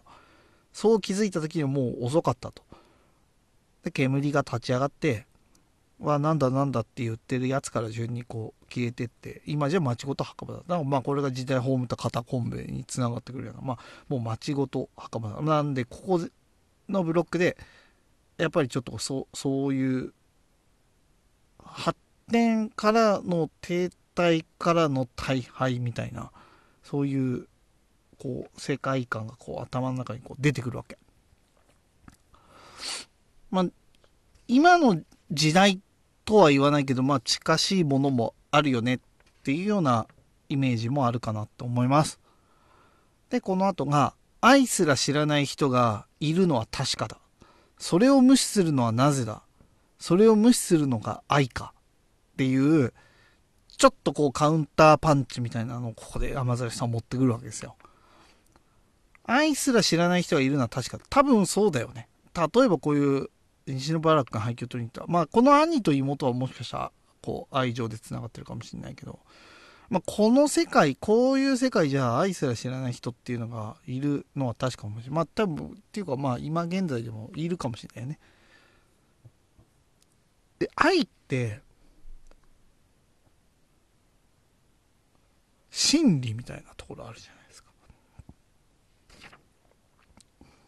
[0.73, 2.63] そう気づいた時にはもう遅かったと。
[3.83, 5.27] で、煙が立ち上がって、
[6.01, 10.63] はなんだなんだって言ってるやつから順にこう消えてって、今じゃ町ごと墓場だ。
[10.67, 13.79] だまあこれが時代葬った肩コンベにつながってくるような、まあ
[14.09, 15.41] もう町ごと墓場だ。
[15.41, 16.21] なんでここ
[16.89, 17.57] のブロックで、
[18.37, 20.13] やっぱりちょっとそう、そういう、
[21.59, 21.99] 発
[22.31, 26.31] 展からの停滞からの大敗みたいな、
[26.83, 27.49] そういう、
[28.19, 30.99] こう、世界観がこう頭の中にこう出てくるわけ。
[33.51, 33.67] まあ、
[34.49, 35.81] 今の時代
[36.27, 38.99] とは言わないけど、まあ近しいものもあるよねっ
[39.45, 40.07] ていうような
[40.51, 42.21] イメージもあるかなと思います。
[43.31, 47.19] で、この後が、愛すら知らない人がいるのは確かだ。
[47.79, 49.43] それを無視するのはなぜだ。
[49.99, 51.73] それを無視するのが愛か。
[52.35, 52.93] っていう、
[53.77, 57.77] ちょっとこうカウンターパンチみたいなのをここで山崎さん持ってくるわけですよ。
[59.25, 60.99] 愛すら知らない人がいるのは確か。
[61.09, 62.09] 多分そうだよね。
[62.35, 63.31] 例えばこういう
[63.67, 65.11] 西野バラックが廃墟取りに行った。
[65.11, 69.19] まあこの兄と妹はもしかしたらこう愛情で繋がってるかもしれないけど、
[69.91, 75.17] まあこの世界、こういう世界じゃ愛すら知らない人っていうのがいるのは確かもしれない。
[75.17, 78.19] まあ多分、っていうかまあ今現在でもいるかもしれないよね。
[80.59, 81.61] で、愛って、
[85.71, 87.71] 真理みたいなところあるじゃないですか。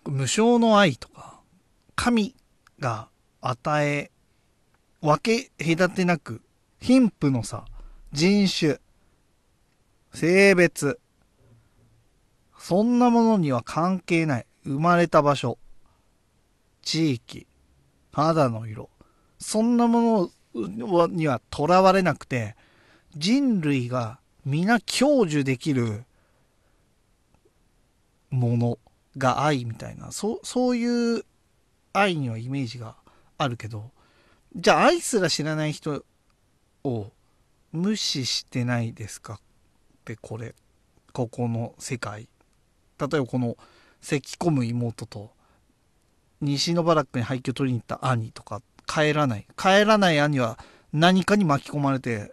[0.05, 1.41] 無償の愛とか、
[1.95, 2.35] 神
[2.79, 3.09] が
[3.41, 4.11] 与え、
[5.01, 6.43] 分け隔てなく、
[6.81, 7.64] 貧富の差、
[8.12, 8.79] 人種、
[10.12, 10.99] 性別、
[12.59, 14.47] そんなものには関係ない。
[14.64, 15.57] 生まれた場所、
[16.83, 17.47] 地域、
[18.12, 18.91] 肌の色、
[19.38, 22.55] そんなものには囚われなくて、
[23.17, 26.05] 人類が皆享受できる
[28.31, 28.79] もの
[29.17, 31.25] が愛みたいな、そう、そういう
[31.92, 32.96] 愛にはイメージが
[33.37, 33.90] あるけど、
[34.55, 36.05] じゃあ愛すら知らない人
[36.85, 37.12] を
[37.72, 39.40] 無視してないですかっ
[40.05, 40.55] てこれ、
[41.12, 42.29] ここの世界。
[42.98, 43.57] 例えばこの
[44.01, 45.31] 咳き込む妹と
[46.40, 49.46] 西のバラックに廃墟取りに行った兄とか帰らない。
[49.57, 50.59] 帰らない兄は
[50.92, 52.33] 何かに巻き込まれて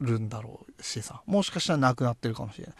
[0.00, 1.22] るんだろうしさ。
[1.26, 2.74] もしかしたら亡くなってるかもしれない。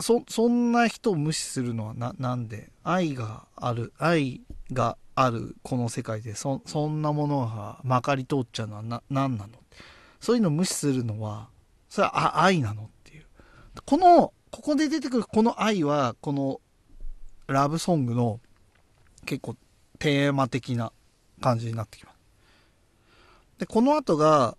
[0.00, 2.70] そ、そんな人を無視するのはな、なんで？
[2.82, 9.52] 愛がある、愛があるこの世界でそ、そんなものがまかり通っちゃうのはな、なんなの？
[10.20, 11.48] そういうのを無視するのは、
[11.88, 12.84] それは愛なの？
[12.84, 13.24] っていう。
[13.84, 16.60] この、ここで出てくるこの愛は、この
[17.46, 18.40] ラブソングの
[19.26, 19.56] 結構
[19.98, 20.92] テーマ的な
[21.40, 22.16] 感じになってきます。
[23.58, 24.56] で、この後が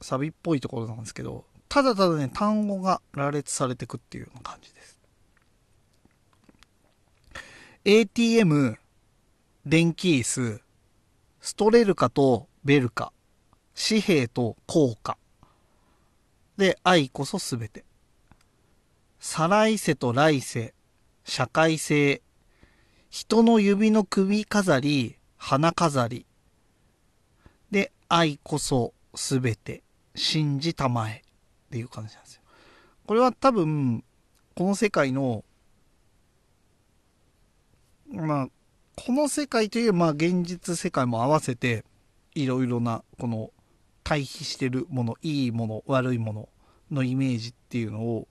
[0.00, 4.98] サビっぽいところなんですけど、ただただね、単語が羅列されてくっていうような感じです。
[7.84, 8.76] ATM、
[9.64, 10.60] 電気椅子、
[11.40, 13.12] ストレルカとベルカ、
[13.76, 15.16] 紙幣と効果。
[16.56, 17.84] で、愛こそすべて。
[19.20, 20.74] 再来世と来世、
[21.24, 22.20] 社会性、
[23.10, 26.26] 人の指の首飾り、花飾り。
[27.70, 29.84] で、愛こそすべて、
[30.16, 31.22] 信じたまえ。
[31.70, 32.42] っていう感じなんですよ。
[33.06, 34.02] これは多分、
[34.56, 35.44] この世界の、
[38.12, 38.48] まあ、
[38.96, 41.84] この世界という、まあ、現実世界も合わせて、
[42.34, 43.52] いろいろな、この、
[44.02, 46.48] 対比してるもの、いいもの、悪いもの
[46.90, 48.26] のイメージっていうのを、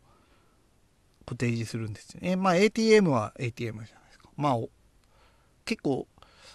[1.30, 2.36] 提示するんですよね。
[2.36, 4.30] まあ、ATM は ATM じゃないですか。
[4.36, 4.58] まあ、
[5.64, 6.08] 結構、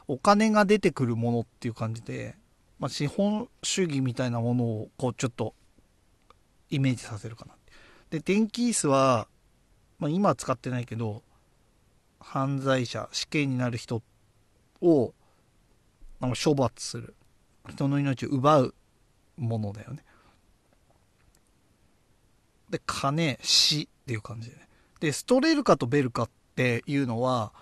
[0.06, 2.36] お金が出てくるものっていう感じで、
[2.78, 5.54] まあ、資本主義みたいなものを、こう、ちょっと、
[6.70, 7.54] イメージさせるかな。
[8.10, 9.28] で、電気椅子は、
[9.98, 11.22] まあ、今は使ってないけど、
[12.20, 14.02] 犯罪者、死刑になる人
[14.80, 15.12] を、
[16.20, 17.14] なんか処罰する。
[17.68, 18.74] 人の命を奪う
[19.36, 20.04] ものだよね。
[22.70, 24.68] で、金、死っていう感じでね。
[25.00, 27.52] で、ストレルカとベルカっていうのは、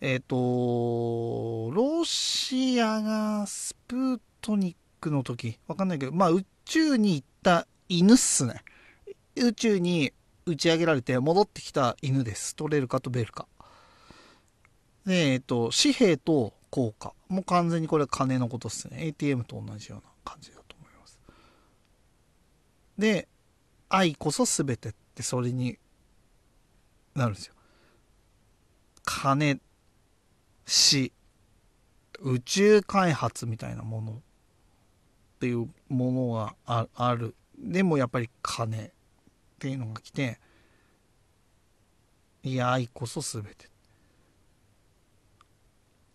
[0.00, 8.62] えっ、ー、と、ロシアがスプートニックの時、わかんないけど、まあ宇宙に行った犬っすね。
[9.36, 10.12] 宇宙に
[10.46, 12.50] 打ち上げられて戻ってきた犬です。
[12.50, 13.46] ストレルカとベルカ。
[15.06, 17.14] で、えっ、ー、と、紙幣と効果。
[17.28, 19.06] もう完全にこれは金のことっすね。
[19.06, 21.18] ATM と同じような感じだと思います。
[22.98, 23.28] で、
[23.88, 25.78] 愛こそ全てってそれに
[27.14, 27.54] なるんですよ。
[29.04, 29.60] 金、
[30.66, 31.12] 死、
[32.20, 34.14] 宇宙開発みたいなものっ
[35.40, 37.34] ていうものがある。
[37.58, 38.90] でもやっぱり金っ
[39.58, 40.38] ていうのが来て、
[42.42, 43.68] いや、愛こそ全て。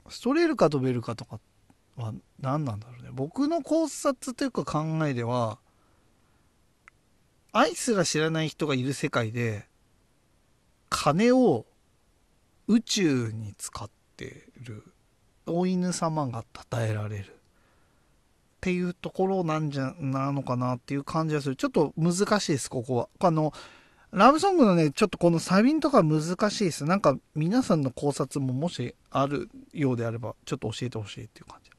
[0.10, 1.40] ストレールか飛べるかとか
[1.96, 3.10] は何なんだろうね。
[3.12, 5.60] 僕の考察というか考えでは、
[7.52, 9.68] 愛すら知らない人がいる世界で、
[10.90, 11.66] 金を
[12.68, 14.84] 宇宙に使ってる
[15.46, 17.40] お犬様が称えられる
[18.64, 21.58] っていうところなんじゃなのかなっていう感じがする。
[21.58, 23.10] ちょっと難しいですここは。
[23.20, 23.52] あの
[24.12, 26.86] ラブソングのねちょっとこのサビンとか難しいです。
[26.86, 31.72] なんか皆さんの考察ももしあるようであればちょっと教えてほしいっていう感じ。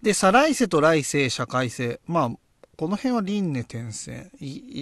[0.00, 2.00] で再来世と来世社会性。
[2.06, 2.30] まあ
[2.78, 4.30] この辺は輪廻転生。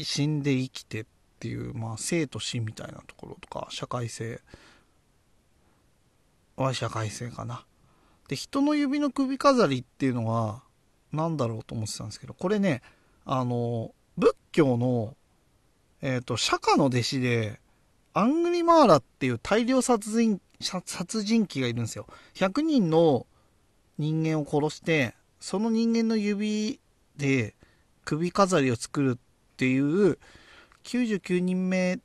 [0.04, 1.04] 死んで生きてっ
[1.40, 4.40] ていう、まあ、生と死みたいなところとか、社会性
[6.56, 7.66] は社会性かな。
[8.32, 10.62] で、人の指の首飾りっていうのは、
[11.12, 12.80] 何だろうと思ってたんですけど、これね、
[13.26, 15.14] あの、仏教の、
[16.00, 17.60] えっ、ー、と、釈迦の弟子で、
[18.14, 22.06] アングリマーラっていう大量殺人、殺人鬼がいるんですよ。
[22.32, 23.26] 100人の
[23.98, 26.80] 人間を殺して、その人間の指
[27.18, 27.54] で
[28.06, 30.18] 首飾りを作るっていう
[30.84, 31.98] 99人目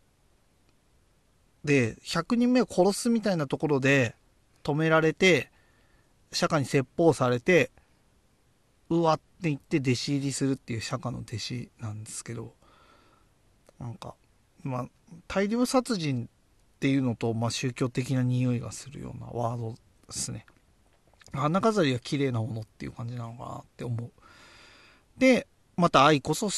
[1.63, 4.15] で100人目を殺すみたいなところで
[4.63, 5.51] 止められて
[6.31, 7.71] 釈迦に説法されて
[8.89, 12.53] うわって言って弟子入りするっていう釈迦の弟子なんですけど
[13.79, 14.15] なんか
[14.63, 14.85] まあ
[15.27, 19.77] 大量殺人っていうのと、まあ、宗教的な匂いがするようなワードで
[20.09, 20.45] すね
[21.33, 24.11] 花飾りは綺麗なものっていう感じなのかなって思う
[25.17, 26.49] でまた愛こそ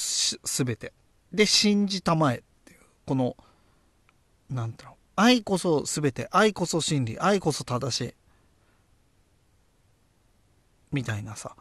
[0.43, 0.93] 全て
[1.31, 3.37] で、信じたまえっていう、この、
[4.49, 8.13] なんだろう、愛こそ全て、愛こそ真理、愛こそ正しい。
[10.91, 11.55] みたいなさ。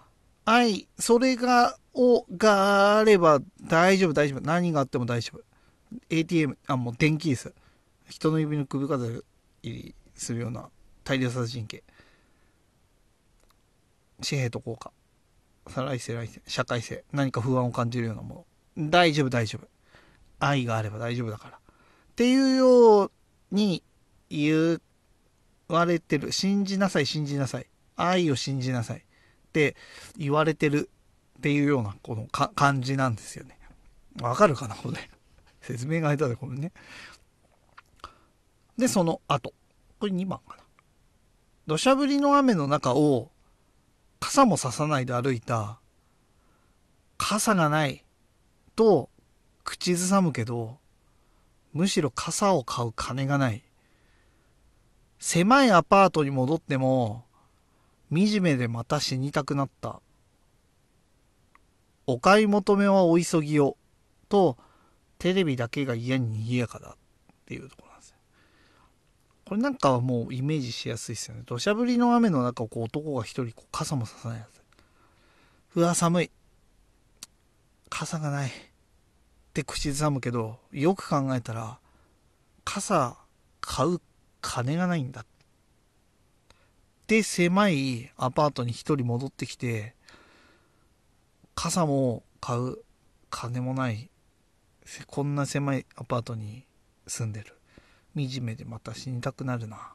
[0.44, 4.40] 愛、それが、を、があれば大丈夫、大丈夫。
[4.40, 5.42] 何があっても大丈夫。
[6.10, 7.54] ATM、あ、もう電気椅子。
[8.08, 9.06] 人の指の首飾
[9.62, 10.70] りするような
[11.04, 11.82] 大量殺人鬼。
[14.26, 14.92] 紙幣と効果。
[15.68, 17.04] 再来世来世、社会性。
[17.12, 18.90] 何か不安を感じるようなもの。
[18.90, 19.68] 大丈夫大丈夫。
[20.40, 21.56] 愛があれば大丈夫だから。
[21.56, 21.60] っ
[22.16, 23.10] ていうよう
[23.52, 23.82] に
[24.30, 24.80] 言
[25.68, 26.32] われてる。
[26.32, 27.66] 信じなさい、信じなさい。
[27.96, 29.04] 愛を信じなさい。
[29.48, 29.76] って
[30.16, 30.90] 言われてる
[31.38, 33.58] っていうようなこの感じなんですよね。
[34.20, 35.10] わかるかなこれ。
[35.62, 36.72] 説明が下手でこれね。
[38.76, 39.52] で、その後。
[39.98, 40.62] これ2番かな。
[41.66, 43.30] 土砂降りの雨の中を
[44.20, 45.80] 傘もささないで歩いた
[47.18, 48.04] 傘がない
[48.74, 49.10] と
[49.64, 50.78] 口ずさむけど、
[51.72, 53.62] むしろ傘を買う金がない。
[55.18, 57.24] 狭いアパートに戻っても、
[58.10, 60.00] 惨めでまた死にたくなった。
[62.06, 63.76] お買い求めはお急ぎを。
[64.28, 64.58] と
[65.18, 66.96] テレビだけが嫌に賑やかだっ
[67.46, 68.16] ていうところなんですよ。
[69.46, 71.42] これなんかはもうイメージしやすいですよね。
[71.46, 74.58] 土砂降りの雨の中をこう男が一人こう傘もささないやつ。
[75.76, 76.30] うわ、寒い。
[77.88, 78.50] 傘がない。
[78.50, 78.52] っ
[79.54, 81.78] て口ずさむけど、よく考えたら、
[82.64, 83.16] 傘
[83.60, 84.00] 買う
[84.40, 85.24] 金がないんだ。
[87.08, 89.96] で、狭いアパートに一人戻ってきて、
[91.56, 92.78] 傘も買う
[93.30, 94.10] 金もない
[95.06, 96.64] こんな狭いアパートに
[97.06, 97.54] 住んでる。
[98.14, 99.92] 惨めでまた死にたくなるな。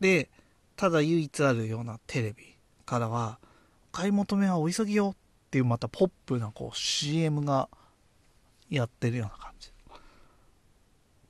[0.00, 0.30] で
[0.76, 3.38] ただ唯一あるようなテレビからは
[3.92, 5.14] 「買い求めはお急ぎよ」
[5.46, 7.68] っていうまたポップなこう CM が
[8.68, 9.72] やってるような感じ。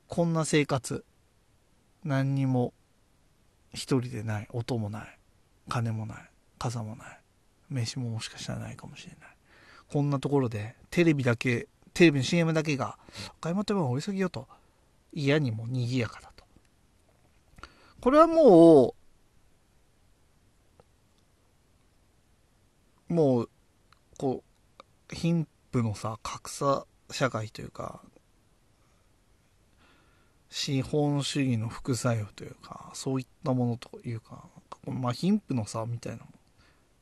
[0.09, 1.05] こんな生活
[2.05, 2.73] 何にも
[3.73, 5.19] 一人でない音もない
[5.69, 6.19] 金もない
[6.59, 7.19] 傘もない
[7.69, 9.31] 飯ももしかしたらないかもしれない。
[9.89, 12.99] こんなところでテレビだけテレビの CM だけが
[13.41, 14.47] 買い求めはお急ぎよと。
[15.13, 16.45] 嫌にも賑やかだと。
[18.01, 18.95] これはも
[23.09, 23.51] うもう
[24.19, 24.43] こ
[25.11, 28.03] う貧富のさ格差社会というか
[30.59, 34.45] 資本主義の副作用というかそういったものというか
[34.87, 36.21] まあ貧富の差みたいな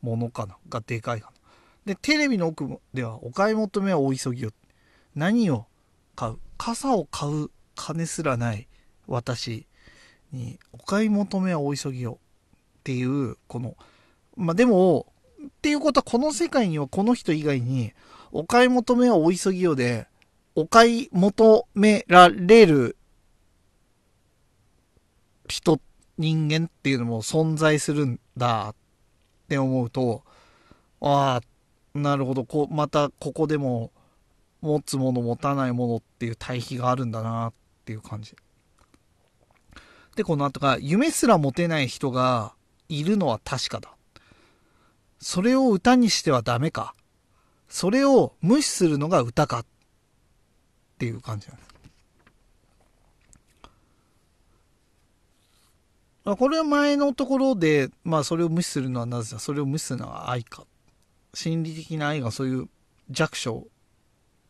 [0.03, 1.31] ものかながでかいか
[1.87, 1.95] な。
[1.95, 4.51] でテレビの奥ではお買い求めはお急ぎよ。
[5.15, 5.67] 何を
[6.17, 6.39] 買う？
[6.59, 8.67] 傘を買う金すらない
[9.07, 9.69] 私
[10.33, 12.19] にお買い求めはお急ぎよ
[12.81, 13.77] っていうこの
[14.37, 15.07] まあでも
[15.47, 17.93] っていうことはこの世界にはこの人以外に
[18.33, 20.09] お買い求めはお急ぎよで
[20.57, 22.97] お買い求められる
[25.49, 25.81] 人
[26.19, 28.75] 人間っていうのも存在するんだっ
[29.49, 30.23] て思うと
[31.01, 31.41] あ
[31.95, 33.91] あなるほどこまたここでも
[34.65, 37.53] 持つもの持たないものっていう対比があるんだなっ
[37.85, 38.35] ていう感じ。
[40.17, 42.55] で、この後が、夢すら持てない人が
[42.89, 43.95] いるのは確かだ。
[45.19, 46.95] それを歌にしてはダメか。
[47.69, 49.61] それを無視するのが歌か。
[49.61, 49.67] っ
[50.99, 51.74] ていう感じなんです。
[56.25, 59.39] これは前のところで、まあそれを無視するのはなぜだ？
[59.39, 60.65] それを無視するのは愛か？
[61.35, 62.69] 心理的な愛がそういう
[63.11, 63.67] 弱小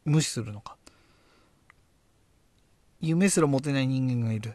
[0.05, 0.77] 無視するのか？
[3.01, 4.55] 夢すら持てない人間がいる。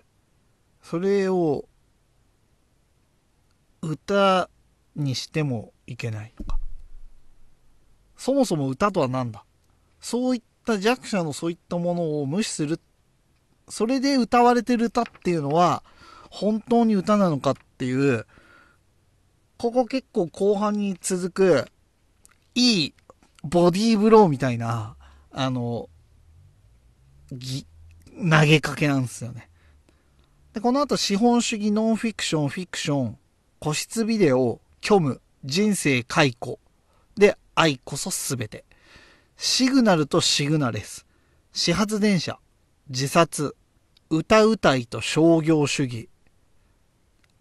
[0.82, 1.66] それを
[3.82, 4.50] 歌
[4.96, 6.58] にしてもいけないのか？
[8.16, 9.44] そもそも歌とは何だ？
[10.00, 12.80] そういった弱者のそういったものを無視する。
[13.68, 15.84] それで歌われてる歌っていうのは
[16.30, 18.26] 本当に歌なのかっていう
[19.58, 21.66] ここ結構後半に続く
[22.56, 22.94] いい
[23.44, 24.96] ボディーブローみたいな
[25.32, 25.90] あの、
[27.32, 27.66] ぎ、
[28.18, 29.50] 投げかけなんですよね。
[30.54, 33.18] で、この後、資本主義、ノンフィクション、フィクション、
[33.60, 36.60] 個室ビデオ、虚無、人生解雇。
[37.16, 38.66] で、愛こそすべて。
[39.38, 41.06] シグナルとシグナレス。
[41.54, 42.40] 始発電車。
[42.90, 43.56] 自殺。
[44.10, 46.10] 歌うたいと商業主義。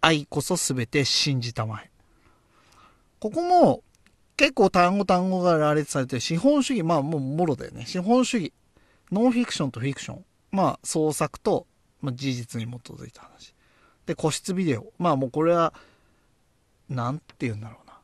[0.01, 1.89] 愛こそすべて信じたまえ。
[3.19, 3.83] ここも、
[4.37, 7.85] 結構単語単語が羅列されて、資本主義、まあもうもろだよね。
[7.85, 8.53] 資本主義。
[9.11, 10.25] ノンフィクションとフィクション。
[10.51, 11.67] まあ創作と、
[12.01, 13.53] まあ、事実に基づいた話。
[14.05, 14.93] で、個室ビデオ。
[14.97, 15.73] まあもうこれは、
[16.87, 17.99] なんて言うんだろうな。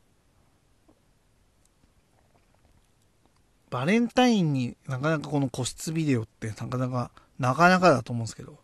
[3.70, 8.60] バレンタインになかなかこの個室ビデオってなかなか、なかなかだと思うんですけど、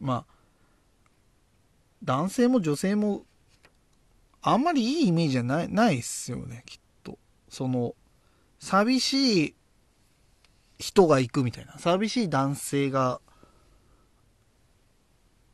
[0.00, 0.39] まあ、
[2.02, 3.24] 男性も女性も、
[4.42, 6.90] あんまりいいイメージじゃない、ないっすよね、きっと
[7.50, 7.94] その、
[8.60, 9.54] 寂しい
[10.78, 11.78] 人が行くみたいな。
[11.78, 13.20] 寂しい男性が、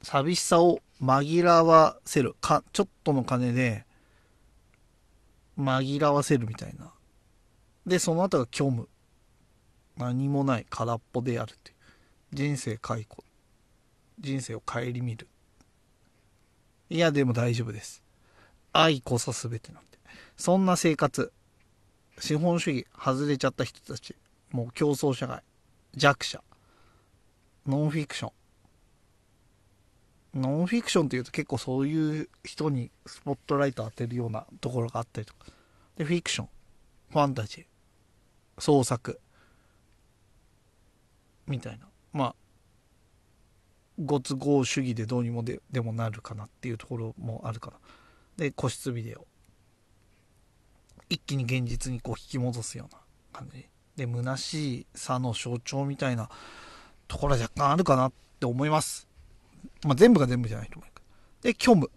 [0.03, 2.37] 寂しさを紛らわせる。
[2.41, 3.87] か、ちょっとの金で、
[5.59, 6.93] 紛らわせるみたいな。
[7.87, 8.89] で、その後が虚無。
[9.97, 11.77] 何もない空っぽであるっていう。
[12.33, 13.25] 人生解雇。
[14.21, 15.29] 人生を顧みる。
[16.89, 18.03] いや、でも大丈夫です。
[18.73, 19.99] 愛こそ全てなんで。
[20.37, 21.33] そんな生活。
[22.19, 24.17] 資本主義外れちゃった人たち
[24.51, 25.43] もう競争社会
[25.95, 26.43] 弱者
[27.67, 28.33] ノンフィクショ
[30.35, 35.47] ンノンフィクションっていうと結構そういう人にスポットライト当てるようなところがあったりとか
[35.97, 36.49] でフィクション
[37.11, 39.21] ファンタジー創作
[41.47, 42.35] みたいなまあ
[43.99, 47.77] ご都合主義でどうにもででもなるかなっていうところもあるかな
[48.37, 49.27] で個室ビデオ
[51.09, 53.01] 一気に現実にこう引き戻すような
[53.33, 53.67] 感じ
[53.97, 56.29] で、虚しいさの象徴みたいな
[57.09, 59.09] ところは若干あるかなって思います。
[59.85, 60.91] まあ、全部が全部じゃないと思う
[61.43, 61.91] で、虚無。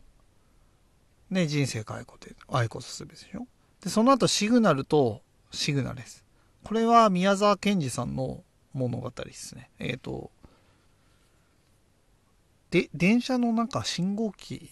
[1.29, 3.47] ね、人生か愛子って、愛子とすべてでしょ。
[3.83, 5.21] で、その後シグナルと
[5.51, 6.23] シグナルです。
[6.63, 8.43] これは宮沢賢治さんの
[8.73, 9.69] 物語ですね。
[9.79, 10.31] えっ、ー、と、
[12.71, 14.71] で、電車のなんか信号機、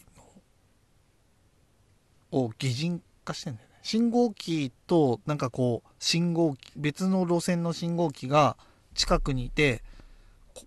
[2.31, 3.75] を擬人化してんだよね。
[3.81, 8.57] 信号機と、なんかこう、信号機、別の路線の信号機が
[8.93, 9.81] 近くにいて、
[10.53, 10.65] こ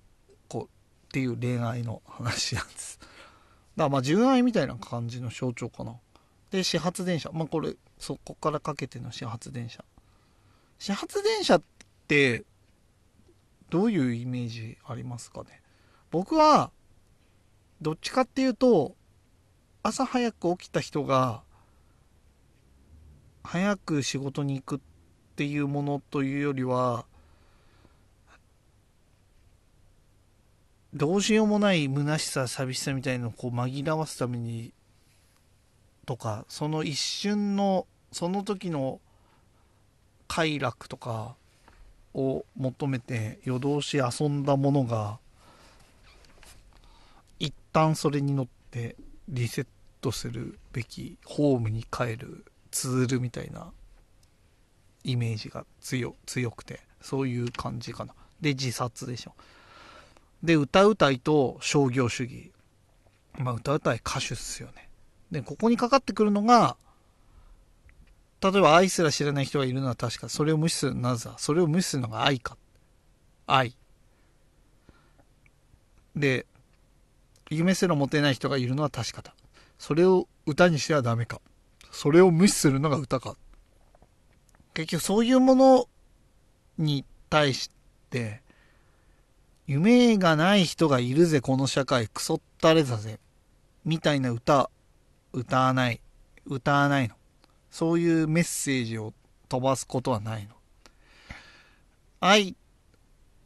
[0.48, 0.68] こう、っ
[1.12, 2.98] ていう恋愛の話なんです。
[3.00, 3.12] だか
[3.76, 5.96] らまあ、純愛みたいな感じの象徴かな。
[6.50, 7.30] で、始発電車。
[7.32, 9.84] まあ、これ、そこからかけての始発電車。
[10.78, 11.62] 始発電車っ
[12.08, 12.44] て、
[13.68, 15.62] どういうイメージありますかね
[16.10, 16.72] 僕は、
[17.82, 18.94] どっちかっていうと、
[19.82, 21.42] 朝早く起きた人が、
[23.42, 24.80] 早く仕事に行くっ
[25.36, 27.06] ていうものというよりは、
[30.92, 34.74] どうしようもない虚しさ、寂しさみたいのをこう紛らわすために、
[36.04, 39.00] とか、その一瞬の、その時の
[40.26, 41.36] 快楽とか
[42.12, 45.18] を求めて夜通し遊んだものが、
[47.72, 48.96] 旦それに乗って
[49.28, 49.66] リセッ
[50.00, 53.72] トするべきホームに帰るツールみたいな
[55.04, 58.14] イメージが強強くてそういう感じかな。
[58.40, 59.34] で自殺でしょ。
[60.42, 62.52] で歌うたいと商業主義。
[63.38, 64.88] まあ歌うたい歌手っすよね。
[65.30, 66.76] でここにかかってくるのが
[68.42, 71.38] 例えば愛すら知らない人がいるのは確かそれを無視するなぜだ？
[71.38, 72.56] それを無視するのが愛か。
[73.46, 73.76] 愛。
[76.16, 76.46] で
[77.50, 79.34] 夢すら持てない人がいるのは確かだ
[79.78, 81.40] それを歌にしてはダメか
[81.90, 83.36] それを無視するのが歌か。
[84.74, 85.88] 結局そういうもの
[86.78, 87.70] に対し
[88.10, 88.42] て、
[89.66, 93.18] 夢がない人がいるぜ、この社会、クソったれだぜ、
[93.84, 94.70] みたいな歌、
[95.32, 96.00] 歌わない。
[96.46, 97.14] 歌わないの。
[97.70, 99.12] そういうメッセージを
[99.48, 100.54] 飛ばすことはないの。
[102.20, 102.56] 愛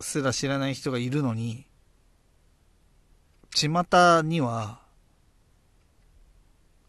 [0.00, 1.66] すら知らない人がいるのに、
[3.54, 4.80] 巷には、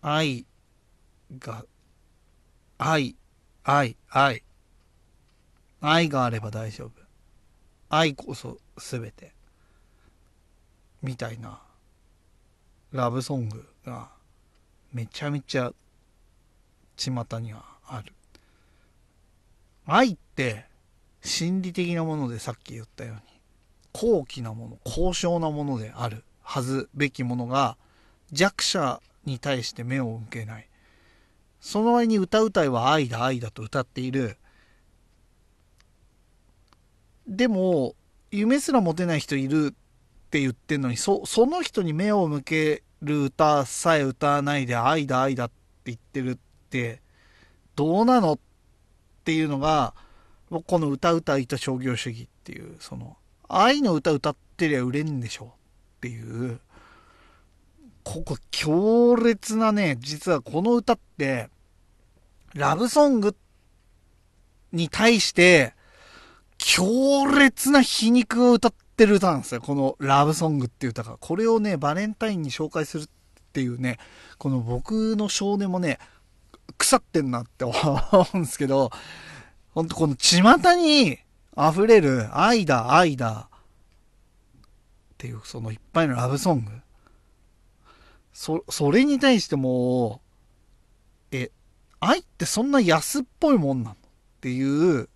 [0.01, 0.47] 愛
[1.37, 1.63] が、
[2.79, 3.15] 愛、
[3.63, 4.43] 愛、愛。
[5.79, 6.91] 愛があれば大丈夫。
[7.89, 9.33] 愛こそ全て。
[11.03, 11.61] みたいな、
[12.91, 14.09] ラブソングが、
[14.91, 15.71] めちゃめちゃ、
[16.97, 18.11] 巷にはある。
[19.85, 20.65] 愛って、
[21.21, 23.21] 心理的なものでさっき言ったように、
[23.93, 27.77] 高貴なもの、高尚なものであるはずべきものが、
[28.31, 30.69] 弱者に対して目を向けない。
[31.59, 34.37] その割に歌うたいは愛だ愛だと歌っている。
[37.27, 37.95] でも、
[38.31, 45.53] 夢すら持てない人いるって言ってんのに、そ、その人に目を向ける歌さえ歌わないで愛だ愛だって
[45.85, 46.37] 言ってるっ
[46.69, 47.01] て、
[47.75, 48.39] どうなのっ
[49.23, 49.95] ていうのが、
[50.67, 53.17] この歌うたいと商業主義っていう、その、
[53.49, 55.55] 愛の歌歌ってりゃ売れんでしょ
[56.05, 56.59] っていう、
[58.03, 61.49] ここ強烈なね、実はこの歌って、
[62.53, 63.35] ラブソング
[64.71, 65.73] に対して、
[66.59, 69.61] 強烈な皮肉を歌ってる歌なんですよ。
[69.61, 71.17] このラブソングっていう歌が。
[71.17, 73.07] これをね、バレンタインに紹介するっ
[73.51, 73.97] ていうね、
[74.37, 75.97] この僕の少年もね、
[76.77, 77.73] 腐ってんなって思
[78.35, 78.91] うんですけど、
[79.71, 80.41] ほんとこの巷
[80.75, 81.17] に
[81.57, 83.49] 溢れる愛だ、愛だ
[85.15, 86.71] っていう、そのいっぱいのラブソング。
[88.33, 90.21] そ、それに対しても、
[91.31, 91.51] え、
[92.01, 93.97] 愛ってそんな安っぽいもんなのっ
[94.41, 95.09] ていう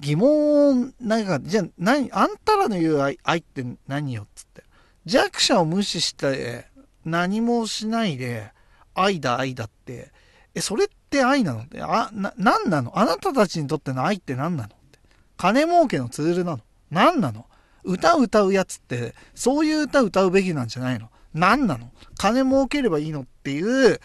[0.00, 4.64] 疑問をなんか、じゃあ何、あんたらの言う愛愛って何よっつって。
[5.04, 6.66] 弱者を無視して
[7.04, 8.50] 何もしないで
[8.94, 10.10] 愛だ愛だって、
[10.54, 11.60] え、それって愛なの？
[11.60, 12.98] って、あ、な、なんなの？
[12.98, 14.68] あなたたちにとっての愛って何なの？
[14.68, 14.98] って。
[15.36, 16.60] 金儲けのツールなの？
[16.90, 17.46] 何なの？
[17.84, 21.08] 歌歌うやつって、そういう歌歌うべきなんじゃないの？
[21.34, 21.90] 何なの？
[22.16, 24.00] 金儲ければいいのっていう、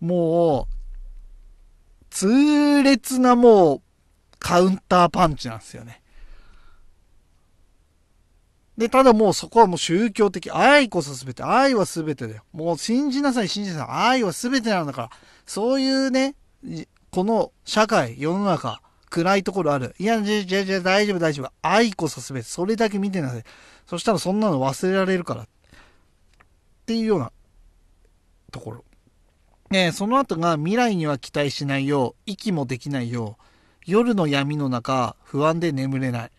[0.00, 0.74] もう、
[2.10, 3.82] 痛烈なもう、
[4.38, 6.00] カウンターパンチなんですよね。
[8.78, 10.50] で、ただもうそこはもう宗教的。
[10.50, 11.42] 愛こそ全て。
[11.42, 12.42] 愛は全てだよ。
[12.52, 13.88] もう信じなさい、信じなさい。
[13.90, 15.10] 愛は全てなんだから。
[15.44, 16.34] そういうね、
[17.10, 18.80] この社会、世の中、
[19.10, 19.94] 暗いところある。
[19.98, 21.52] いや、じゃ、じゃ、じゃ、大丈夫、大丈夫。
[21.62, 22.48] 愛こそ全て。
[22.48, 23.44] それだけ見てなさい。
[23.86, 25.42] そしたらそんなの忘れられるから。
[25.42, 25.46] っ
[26.86, 27.32] ていうような
[28.52, 28.84] ところ。
[29.72, 33.44] えその後が未来には期待しないよう、息もできないよう、
[33.86, 36.30] 夜の闇の中、不安で眠れない。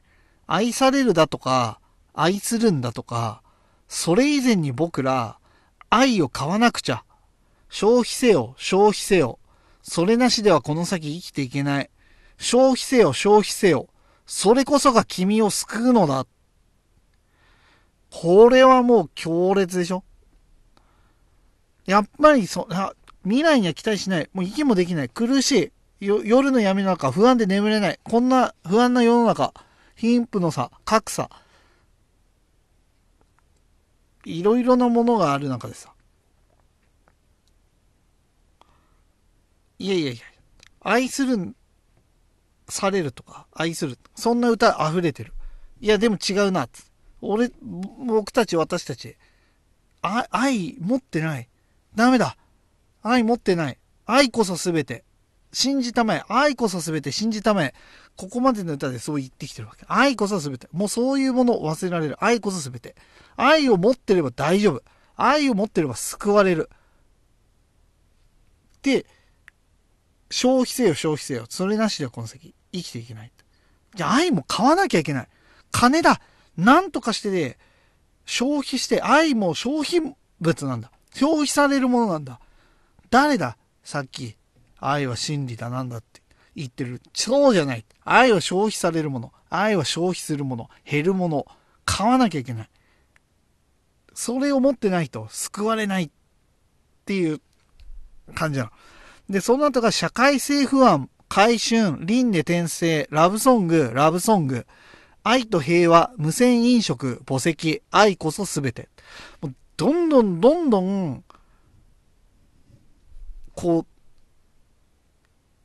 [0.47, 1.80] 愛されるだとか、
[2.13, 3.41] 愛するんだとか、
[3.88, 5.38] それ以前に僕ら、
[5.89, 7.03] 愛を買わなくちゃ。
[7.69, 9.39] 消費せよ、消費せよ。
[9.82, 11.89] それなしではこの先生きていけない。
[12.41, 13.87] 消費せよ、消費せよ。
[14.25, 16.25] それこそが君を救うのだ。
[18.09, 20.03] これはもう強烈でしょ？
[21.85, 22.67] やっぱりそ、
[23.23, 24.29] 未来には期待しない。
[24.33, 25.09] もう息もできない。
[25.09, 26.05] 苦しい。
[26.05, 27.99] 夜の闇の中、不安で眠れない。
[28.03, 29.53] こんな不安な世の中、
[29.95, 31.29] 貧富の差、格差。
[34.25, 35.93] いろいろなものがある中でさ。
[39.77, 40.21] いやいやいや、
[40.81, 41.55] 愛する、
[42.70, 43.97] されるとか、愛する。
[44.16, 45.34] そんな歌溢れてる。
[45.80, 46.68] いや、でも違うな。
[47.22, 49.18] 俺、僕たち、私たち、
[50.01, 51.49] 愛愛持ってない。
[51.95, 52.38] ダメだ。
[53.03, 53.78] 愛持ってない。
[54.05, 55.03] 愛こそ全て。
[55.53, 56.24] 信じたまえ。
[56.30, 57.74] 愛こそ全て信じたまえ。
[58.16, 59.86] ここまでの歌でそう言ってきてるわけ。
[59.88, 60.68] 愛こそ全て。
[60.72, 62.24] もうそういうものを忘れられる。
[62.24, 62.95] 愛こそ全て。
[63.36, 64.84] 愛を持ってれば大丈夫。
[65.16, 66.70] 愛を持ってれば救われる。
[68.82, 69.05] で、
[70.32, 71.45] 消費せよ消費せよ。
[71.47, 73.32] それなしではこの先生きていけない。
[73.93, 75.27] じゃあ愛も買わなきゃいけない。
[75.71, 76.21] 金だ。
[76.57, 77.59] なんとかしてで、
[78.25, 80.91] 消費して愛も消費物なんだ。
[81.13, 82.39] 消費されるものなんだ。
[83.09, 83.57] 誰だ？
[83.84, 84.38] さっき、
[84.79, 86.21] 愛は真理だなんだって
[86.55, 87.01] 言ってる。
[87.13, 87.86] そうじゃない。
[88.05, 89.34] 愛は消費されるもの。
[89.49, 90.69] 愛は消費するもの。
[90.86, 91.45] 減るもの。
[91.84, 92.69] 買わなきゃいけない。
[94.13, 96.09] それを持ってないと救われないっ
[97.05, 97.41] ていう
[98.36, 98.71] 感じなの。
[99.32, 104.67] で、その後が社会性不安、回春、輪廻転生、ラブソング、ラブソング、
[105.23, 108.89] 愛と平和、無線飲食、墓石、愛こそすべて。
[109.41, 111.23] もうどんどんどんどん
[113.55, 113.86] こう、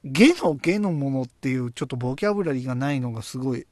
[0.04, 3.66] 下の下のものっていうちょっとボキャブラリーがないのがすごい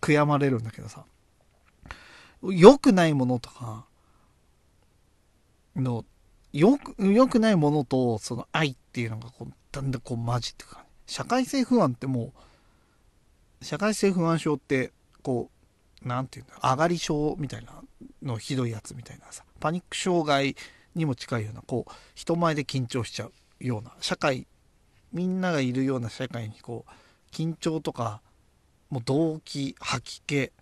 [0.00, 1.04] 悔やまれるんだけどさ。
[2.42, 3.84] 良くないものとか、
[5.76, 6.06] の、
[6.52, 10.80] よく、良くないものとその愛っていうのがこう、だんだんこう混じってくる。
[11.06, 12.32] 社会性不安っても
[13.60, 14.92] う、社会性不安症って、
[15.22, 15.50] こ
[16.04, 17.72] う、なんていうんだ、上がり症みたいな
[18.22, 20.56] のひどいやつみたいなさ、パニック障害
[20.94, 23.32] にも近いような、こう、人前で緊張しちゃう。
[23.60, 24.46] ような社会
[25.12, 28.20] みんながいるような社会にこう緊張とか
[28.90, 30.52] もう動機吐き気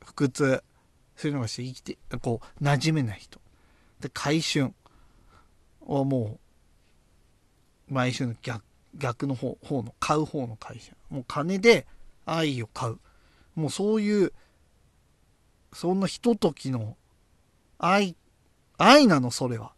[0.00, 0.62] 腹痛
[1.16, 3.40] そういうのがして生きてこう馴染めない人
[4.00, 4.72] で回春
[5.86, 6.40] はもう
[7.88, 8.62] 毎週の逆
[8.94, 11.86] 逆の方方の買う方の会社もう金で
[12.26, 12.98] 愛を買う
[13.54, 14.32] もうそういう
[15.72, 16.96] そんなひとときの
[17.78, 18.16] 愛
[18.78, 19.72] 愛なのそれは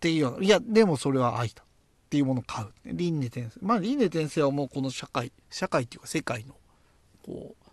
[0.00, 1.66] ていういや、でもそれは愛だっ
[2.08, 2.68] ていうものを買う。
[2.86, 3.64] 輪廻転生。
[3.64, 6.54] まあ、輪廻転生はもうこの社会、社会っていうか世界の、
[7.22, 7.64] こう、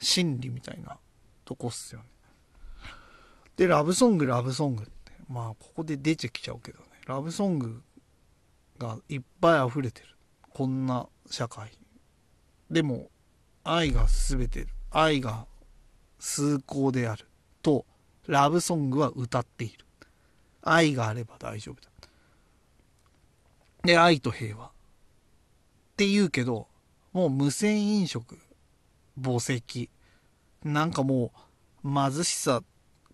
[0.00, 0.96] 真理みたいな
[1.44, 2.06] とこっすよね。
[3.56, 5.12] で、ラブソング、ラブソングって。
[5.28, 6.86] まあ、ここで出てきちゃうけどね。
[7.06, 7.82] ラブソング
[8.78, 10.08] がいっぱい溢れてる。
[10.52, 11.70] こんな社会。
[12.70, 13.10] でも、
[13.64, 15.46] 愛が全て、愛が
[16.18, 17.26] 崇高である。
[17.62, 17.84] と、
[18.26, 19.84] ラブソングは歌っている。
[20.62, 21.90] 愛があれば大丈夫だ。
[23.84, 24.66] で、愛と平和。
[24.66, 24.70] っ
[25.96, 26.68] て言うけど、
[27.12, 28.38] もう無線飲食、
[29.22, 29.88] 墓石、
[30.64, 31.32] なんかも
[31.84, 32.62] う貧しさ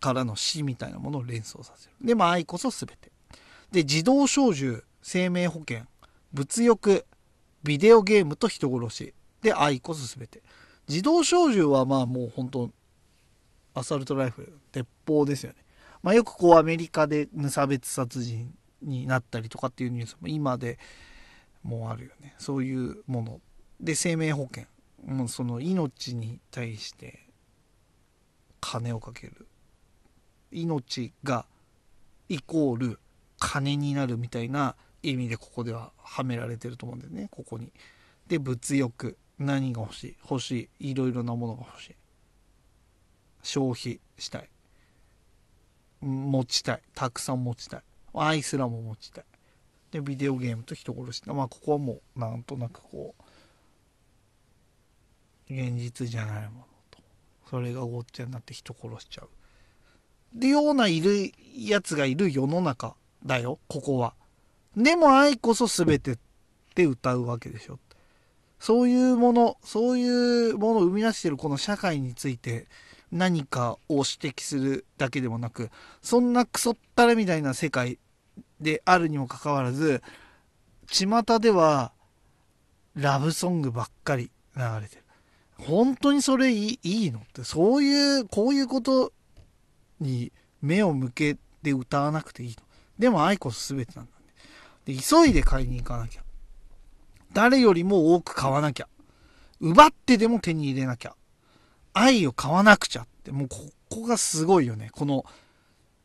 [0.01, 1.95] からの死みたいなものを連想させる。
[2.03, 3.13] でも愛こそ全て。
[3.71, 5.83] で、自動小銃、生命保険、
[6.33, 7.05] 物欲、
[7.63, 9.15] ビデオゲームと人殺し。
[9.43, 10.43] で、愛こそ全て。
[10.89, 12.71] 自動小銃はまあもう本当
[13.75, 15.63] アサルトライフル、鉄砲ですよね。
[16.03, 20.79] まあ、よくこうアメリカで無差別殺人になったりとかっていうニュースも今で
[21.63, 23.41] もあるよねそういうもの
[23.81, 24.65] で生命保険
[25.07, 27.21] もうその命に対して
[28.61, 29.47] 金をかける
[30.51, 31.47] 命が
[32.29, 32.99] イコール
[33.39, 37.73] 金になるみたいな意味でここでははめられてると思うんだよねここに
[38.29, 40.17] で物欲何が欲しい？
[40.31, 41.95] 欲しいいろいろなものが欲しい
[43.43, 44.49] 消費したい
[46.05, 46.83] 持ちたい。
[46.97, 47.83] たくさん持ちたい。
[48.13, 49.25] 愛すらも持ちたい。
[49.93, 51.23] で、ビデオゲームと人殺し。
[51.27, 53.15] まあ、ここはもう、なんとなくこ
[55.49, 56.99] う、現実じゃないものと。
[57.49, 59.29] それがごっちゃになって人殺しちゃう。
[60.35, 64.15] で、ようないるやつがいる世の中だよ、ここは。
[64.77, 66.19] でも愛こそ全てっ
[66.75, 67.79] て歌うわけでしょ。
[68.59, 72.67] そういうもの、そういうものを生み出しているこの社会について、
[73.11, 75.71] 何かを指摘するだけでもなく
[76.01, 77.99] そんなクソったれみたいな世界
[78.59, 80.03] であるにもかかわらず
[80.87, 81.93] 巷では
[82.95, 85.03] ラブソングばっかり流れてる。
[85.59, 89.13] 本当にそれいいいいのって、そういう、こういうこと
[90.01, 92.57] に目を向けて歌わなくていいの。
[92.99, 94.12] でも愛こそ全てなんだ。
[94.85, 96.23] で、急いで買いに行かなきゃ。
[97.33, 98.89] 誰よりも多く買わなきゃ。
[99.61, 101.15] 奪ってでも手に入れなきゃ。
[101.95, 104.91] 愛を買わなくちゃって、もうここがすごいよね。
[104.93, 105.25] この、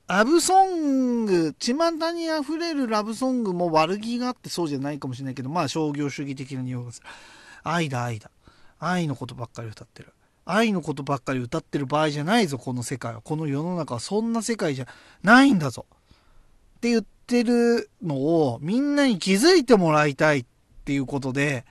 [0.07, 1.73] ラブソング、巷
[2.13, 7.07] に溢れるラブソングも悪気があってそうじゃないかもしれないけど、まあ商業主義的な匂いがする。
[7.63, 8.32] 愛だ愛だ。
[8.80, 10.13] 愛のことばっかり歌ってる。
[10.45, 13.21] 愛のことばっかり歌ってる場合じゃないぞ、この世界は。
[13.21, 14.88] この世の中はそんな世界じゃ
[15.23, 15.86] ないんだぞ。
[16.78, 20.45] って言っててるのをみんなに気づいてもらいたいっ
[20.86, 21.65] ていうことで、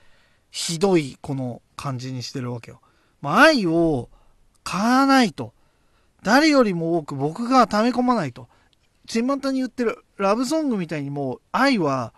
[0.50, 2.80] ひどいこの感じにしてるわけよ。
[3.22, 4.11] まあ、愛を
[4.62, 5.54] 買わないと。
[6.22, 8.48] 誰よりも多く僕が溜め込まないと。
[9.07, 12.12] 巷に言ってるラブソングみたいにもう愛は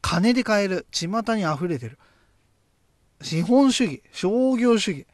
[0.00, 0.86] 金で買える。
[0.90, 1.98] 巷に溢れてる。
[3.20, 5.06] 資本主義、商業主義。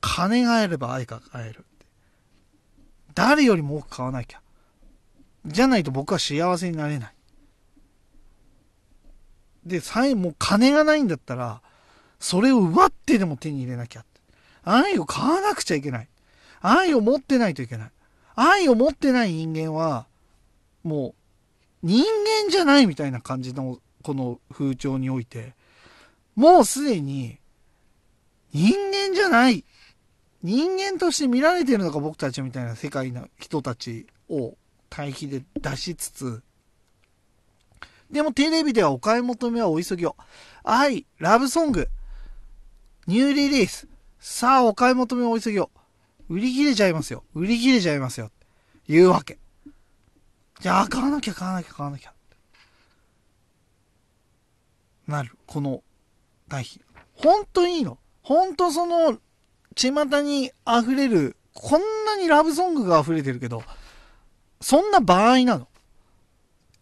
[0.00, 1.64] 金があれば愛が買える。
[3.14, 4.40] 誰よりも多く買わなきゃ。
[5.46, 7.14] じゃないと僕は幸せになれない。
[9.64, 11.60] で、さえもう金がないんだったら、
[12.18, 14.04] それを奪ってでも手に入れなきゃ。
[14.64, 16.08] 愛を買わなくちゃいけない。
[16.60, 17.90] 愛を持ってないといけない。
[18.34, 20.06] 愛を持ってない人間は、
[20.82, 21.14] も
[21.82, 25.54] う、人間じゃないみたいな感じの、この風潮において、
[26.34, 27.38] もうすでに、
[28.52, 29.64] 人間じゃない。
[30.42, 34.54] 人間として見られてるのか僕たちみたいな世界の人たちを
[34.88, 36.42] 対比で出しつつ、
[38.10, 40.16] でもテレビではお買い求めはお急ぎを。
[40.62, 41.88] 愛、ラブソング、
[43.06, 43.88] ニューリリース。
[44.18, 45.70] さあお買い求めはお急ぎを。
[46.28, 47.24] 売り切れちゃいますよ。
[47.34, 48.30] 売り切れちゃいますよ。
[48.88, 49.38] 言うわけ。
[50.60, 52.12] じゃあ買わなきゃ買わなきゃ買わなきゃ。
[55.06, 55.36] なる。
[55.46, 55.82] この
[56.48, 56.80] 対比。
[57.14, 59.18] 本当にいいの本当その、
[59.76, 59.90] 巷
[60.22, 63.62] に溢れる、こんなにラブソングが溢れてるけど、
[64.60, 65.68] そんな場合なの。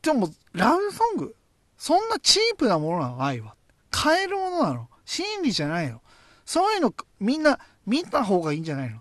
[0.03, 1.37] でも、ラブソング
[1.79, 3.55] そんなチープなものなの愛は。
[3.91, 4.89] 買えるものなの。
[5.05, 6.01] 真理じゃないの。
[6.45, 9.01] そういうのみんな見た方がいいんじゃないの。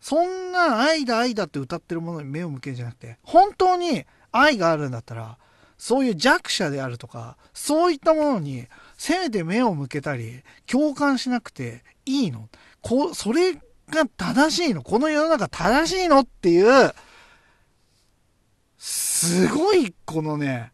[0.00, 5.36] そんな愛だ愛だって歌ってるものに目を向けるんじゃなくて、本当に愛があるんだったら、
[5.76, 8.66] そういう弱者であるとか、そういったものに、
[8.96, 12.48] せめて目を向けたり、共感しなくていいの。
[12.82, 14.82] こそれが正しいの。
[14.82, 16.92] この世の中正しいのっていう、
[19.22, 20.72] すごい、このね、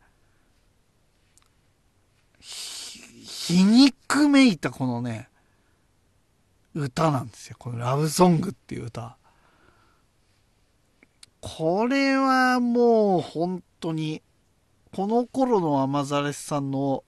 [2.39, 5.29] 皮肉めいたこのね、
[6.73, 7.57] 歌なんですよ。
[7.59, 9.17] このラブソングっていう歌。
[11.41, 14.23] これはもう本当に、
[14.95, 17.03] この頃のアマザレスさんの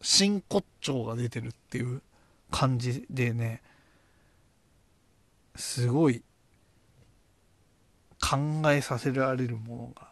[0.00, 2.02] 真骨頂が出てるっていう
[2.52, 3.62] 感じでね、
[5.56, 6.22] すごい
[8.20, 10.07] 考えさせられるものが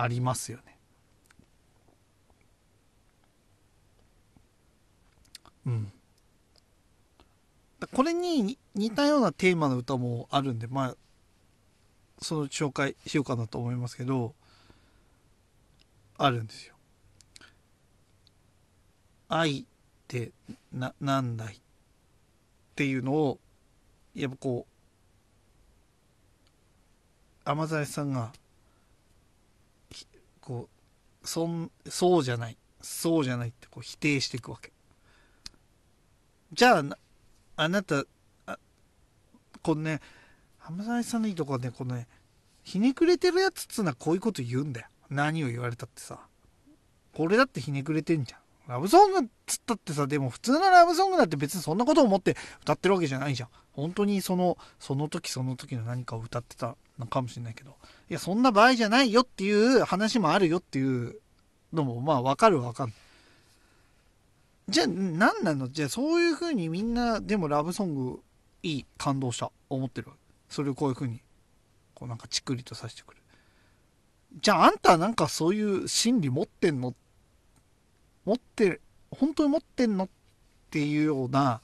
[0.00, 0.78] ありますよね。
[5.66, 5.92] うん。
[7.92, 10.96] これに似たようなテーマの歌もあるんで、まあ、
[12.22, 14.36] その紹介しようかなと思いますけど、
[16.16, 16.74] あるんですよ。
[19.28, 19.64] 愛っ
[20.06, 20.30] て
[20.72, 21.60] な、なんだいっ
[22.76, 23.40] ていうのを、
[24.14, 24.66] やっぱこ
[27.44, 28.32] う、天沢さんが
[30.48, 30.70] こ
[31.22, 32.56] うそんそうじゃない。
[32.80, 34.72] そうじゃないってこう否定していくわけ。
[36.54, 36.84] じゃあ
[37.56, 38.04] あなた
[38.46, 38.58] あ
[39.60, 40.00] このね
[40.56, 42.08] 浜崎さんのいいとこはねこのね
[42.62, 44.86] ひねくれてるやつっつうのはこういうこと言うんだよ。
[45.10, 46.18] 何を言われたってさ。
[47.12, 48.40] これだってひねくれてんじゃん。
[48.72, 53.48] ラブソングっつったってさ、でも普通のラブソングだって別にそんなこと思って歌ってるわけじゃないじゃん。
[53.72, 57.76] 本当にその、その時その時の何かを歌ってたのかもしれないけど。
[58.10, 61.16] いや、そんな場合じゃないよっていう話もあるよっていう
[61.72, 62.96] のも、まあわかるわかんない。
[64.68, 65.70] じゃあ何なの？
[65.70, 68.20] じゃあそういう風にみんなでもラブソング
[68.62, 70.08] いい、感動した、思ってる
[70.48, 71.22] それをこういう風に、
[71.94, 73.20] こうなんかチクリとさせてくる。
[74.42, 76.94] じゃああんたなんかそういう心理持ってんの？
[78.26, 78.80] 持ってる、
[79.10, 80.04] 本当に持ってんの？
[80.04, 80.08] っ
[80.70, 81.62] ていうような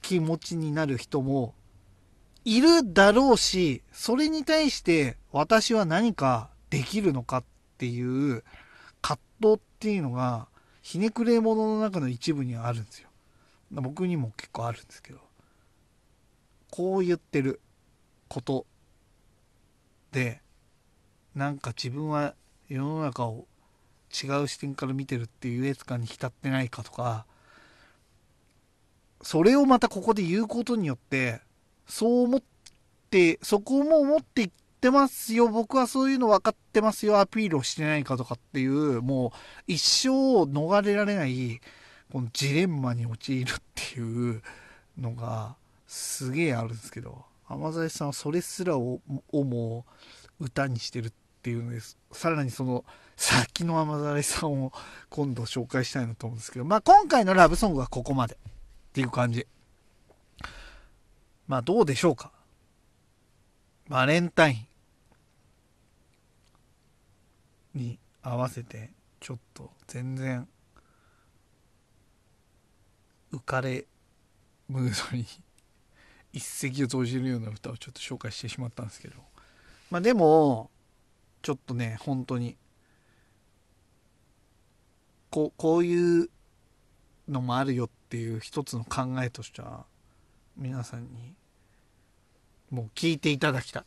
[0.00, 1.54] 気持ちになる人も
[2.44, 7.44] いるだろうし、それに対して私は何かできるのかっ
[7.78, 8.42] ていう
[9.02, 10.48] 葛藤っていうのが
[10.82, 13.08] ひねくれ者の中の一部にはあるんですよ。
[13.70, 15.20] 僕にも結構あるんですけど。
[16.70, 17.60] こう言ってる
[18.28, 18.64] こと
[20.12, 20.40] で、
[21.34, 22.34] なんか自分は
[22.68, 23.46] 世の中を
[24.10, 27.26] 違う視点から見てるっていう優越感に浸ってないかとか
[29.22, 31.40] それをまたここで言うことによって
[31.90, 32.42] そう思っ
[33.10, 35.48] てそこも思っていってますよ。
[35.48, 37.20] 僕はそういうの分かってますよ。
[37.20, 40.08] アピールをしてないかとかっていうもう一生
[40.44, 41.60] 逃れられない
[42.12, 44.42] このジレンマに陥るっていう
[44.98, 47.24] のがすげえあるんですけど。
[47.50, 49.00] 天沢さんはそれすらを
[49.32, 49.84] をも
[50.38, 51.12] う歌にしてるっ
[51.42, 51.98] ていうのです。
[52.12, 52.84] さらにその
[53.16, 54.72] 先の天沢さんを
[55.08, 56.64] 今度紹介したいなと思うんですけど。
[56.64, 59.46] まあ今回のラブソングはここまでっていう感じ。
[61.50, 62.30] まあどうでしょうか？
[63.88, 64.66] バレンタイン。
[67.74, 70.46] に合わせてちょっと全然
[73.32, 73.86] 浮かれ
[74.68, 75.26] ムードに
[76.32, 76.38] 一
[76.68, 79.16] 石を投じるような歌をちょっと紹介してしまったんですけど。
[79.90, 80.70] まあでも
[81.42, 82.56] ちょっとね本当に
[85.30, 86.30] ここういう
[87.26, 89.84] のもあるよっていう一つの考えとしては
[90.56, 91.39] 皆さんに
[92.70, 93.82] もう聞いていただきたい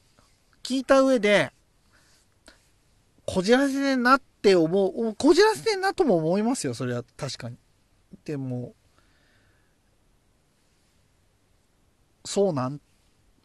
[0.64, 1.52] 聞いた上で
[3.26, 7.58] こじらせてんなって思うこじらせてんなとも思いますよそれは確かに
[8.26, 8.74] でも
[12.26, 12.80] そうなん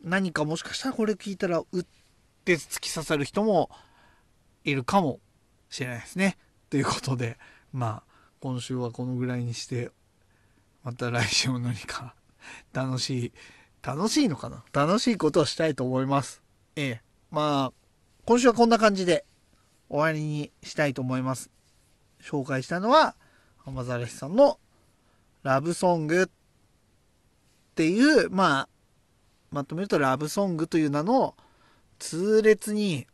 [0.03, 1.85] 何かもしかしたらこれ聞いたらうっ
[2.45, 3.71] て突き刺さる人も
[4.65, 5.21] いるかも
[5.71, 6.39] しれないですね。
[6.71, 7.39] ということで
[7.73, 9.91] まあ今週はこのぐらいにして
[10.85, 12.15] また来週も何か
[12.73, 13.33] 楽しい
[13.89, 14.63] 楽しいのかな？
[14.75, 16.43] 楽しいことをしたいと思います。
[16.77, 17.73] ええまあ
[18.27, 19.25] 今週はこんな感じで
[19.89, 21.51] 終わりにしたいと思います。
[22.23, 23.17] 紹介したのは
[23.57, 24.61] 浜ザレスさんの
[25.43, 26.29] ラブソングっ
[27.77, 28.69] ていう、まあ、
[29.51, 31.35] まとめるとラブソングという名の
[31.99, 33.07] 痛烈に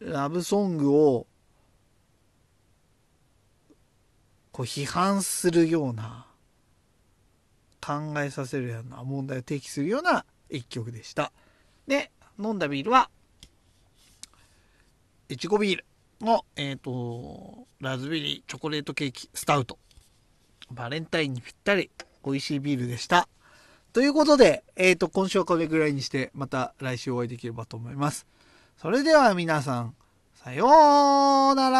[0.00, 1.28] ラブソングを
[4.50, 6.26] こう批判するような
[7.80, 11.32] 考えさせるような問題を提起するような一曲でした。
[11.86, 13.10] で、飲んだビールは、
[15.28, 15.84] いちごビール
[16.20, 19.78] の、えっ、ー、と、ラズベリーチョコレートケーキスタウト。
[20.70, 21.90] バレンタインにぴったり
[22.24, 23.28] 美味しいビールでした。
[23.92, 28.26] ということで、えっ、ー、と、今週はこれぐらいにして、また来週お会いできればと思います。
[28.76, 29.94] それでは皆さん、
[30.34, 30.66] さよ
[31.52, 31.78] うなら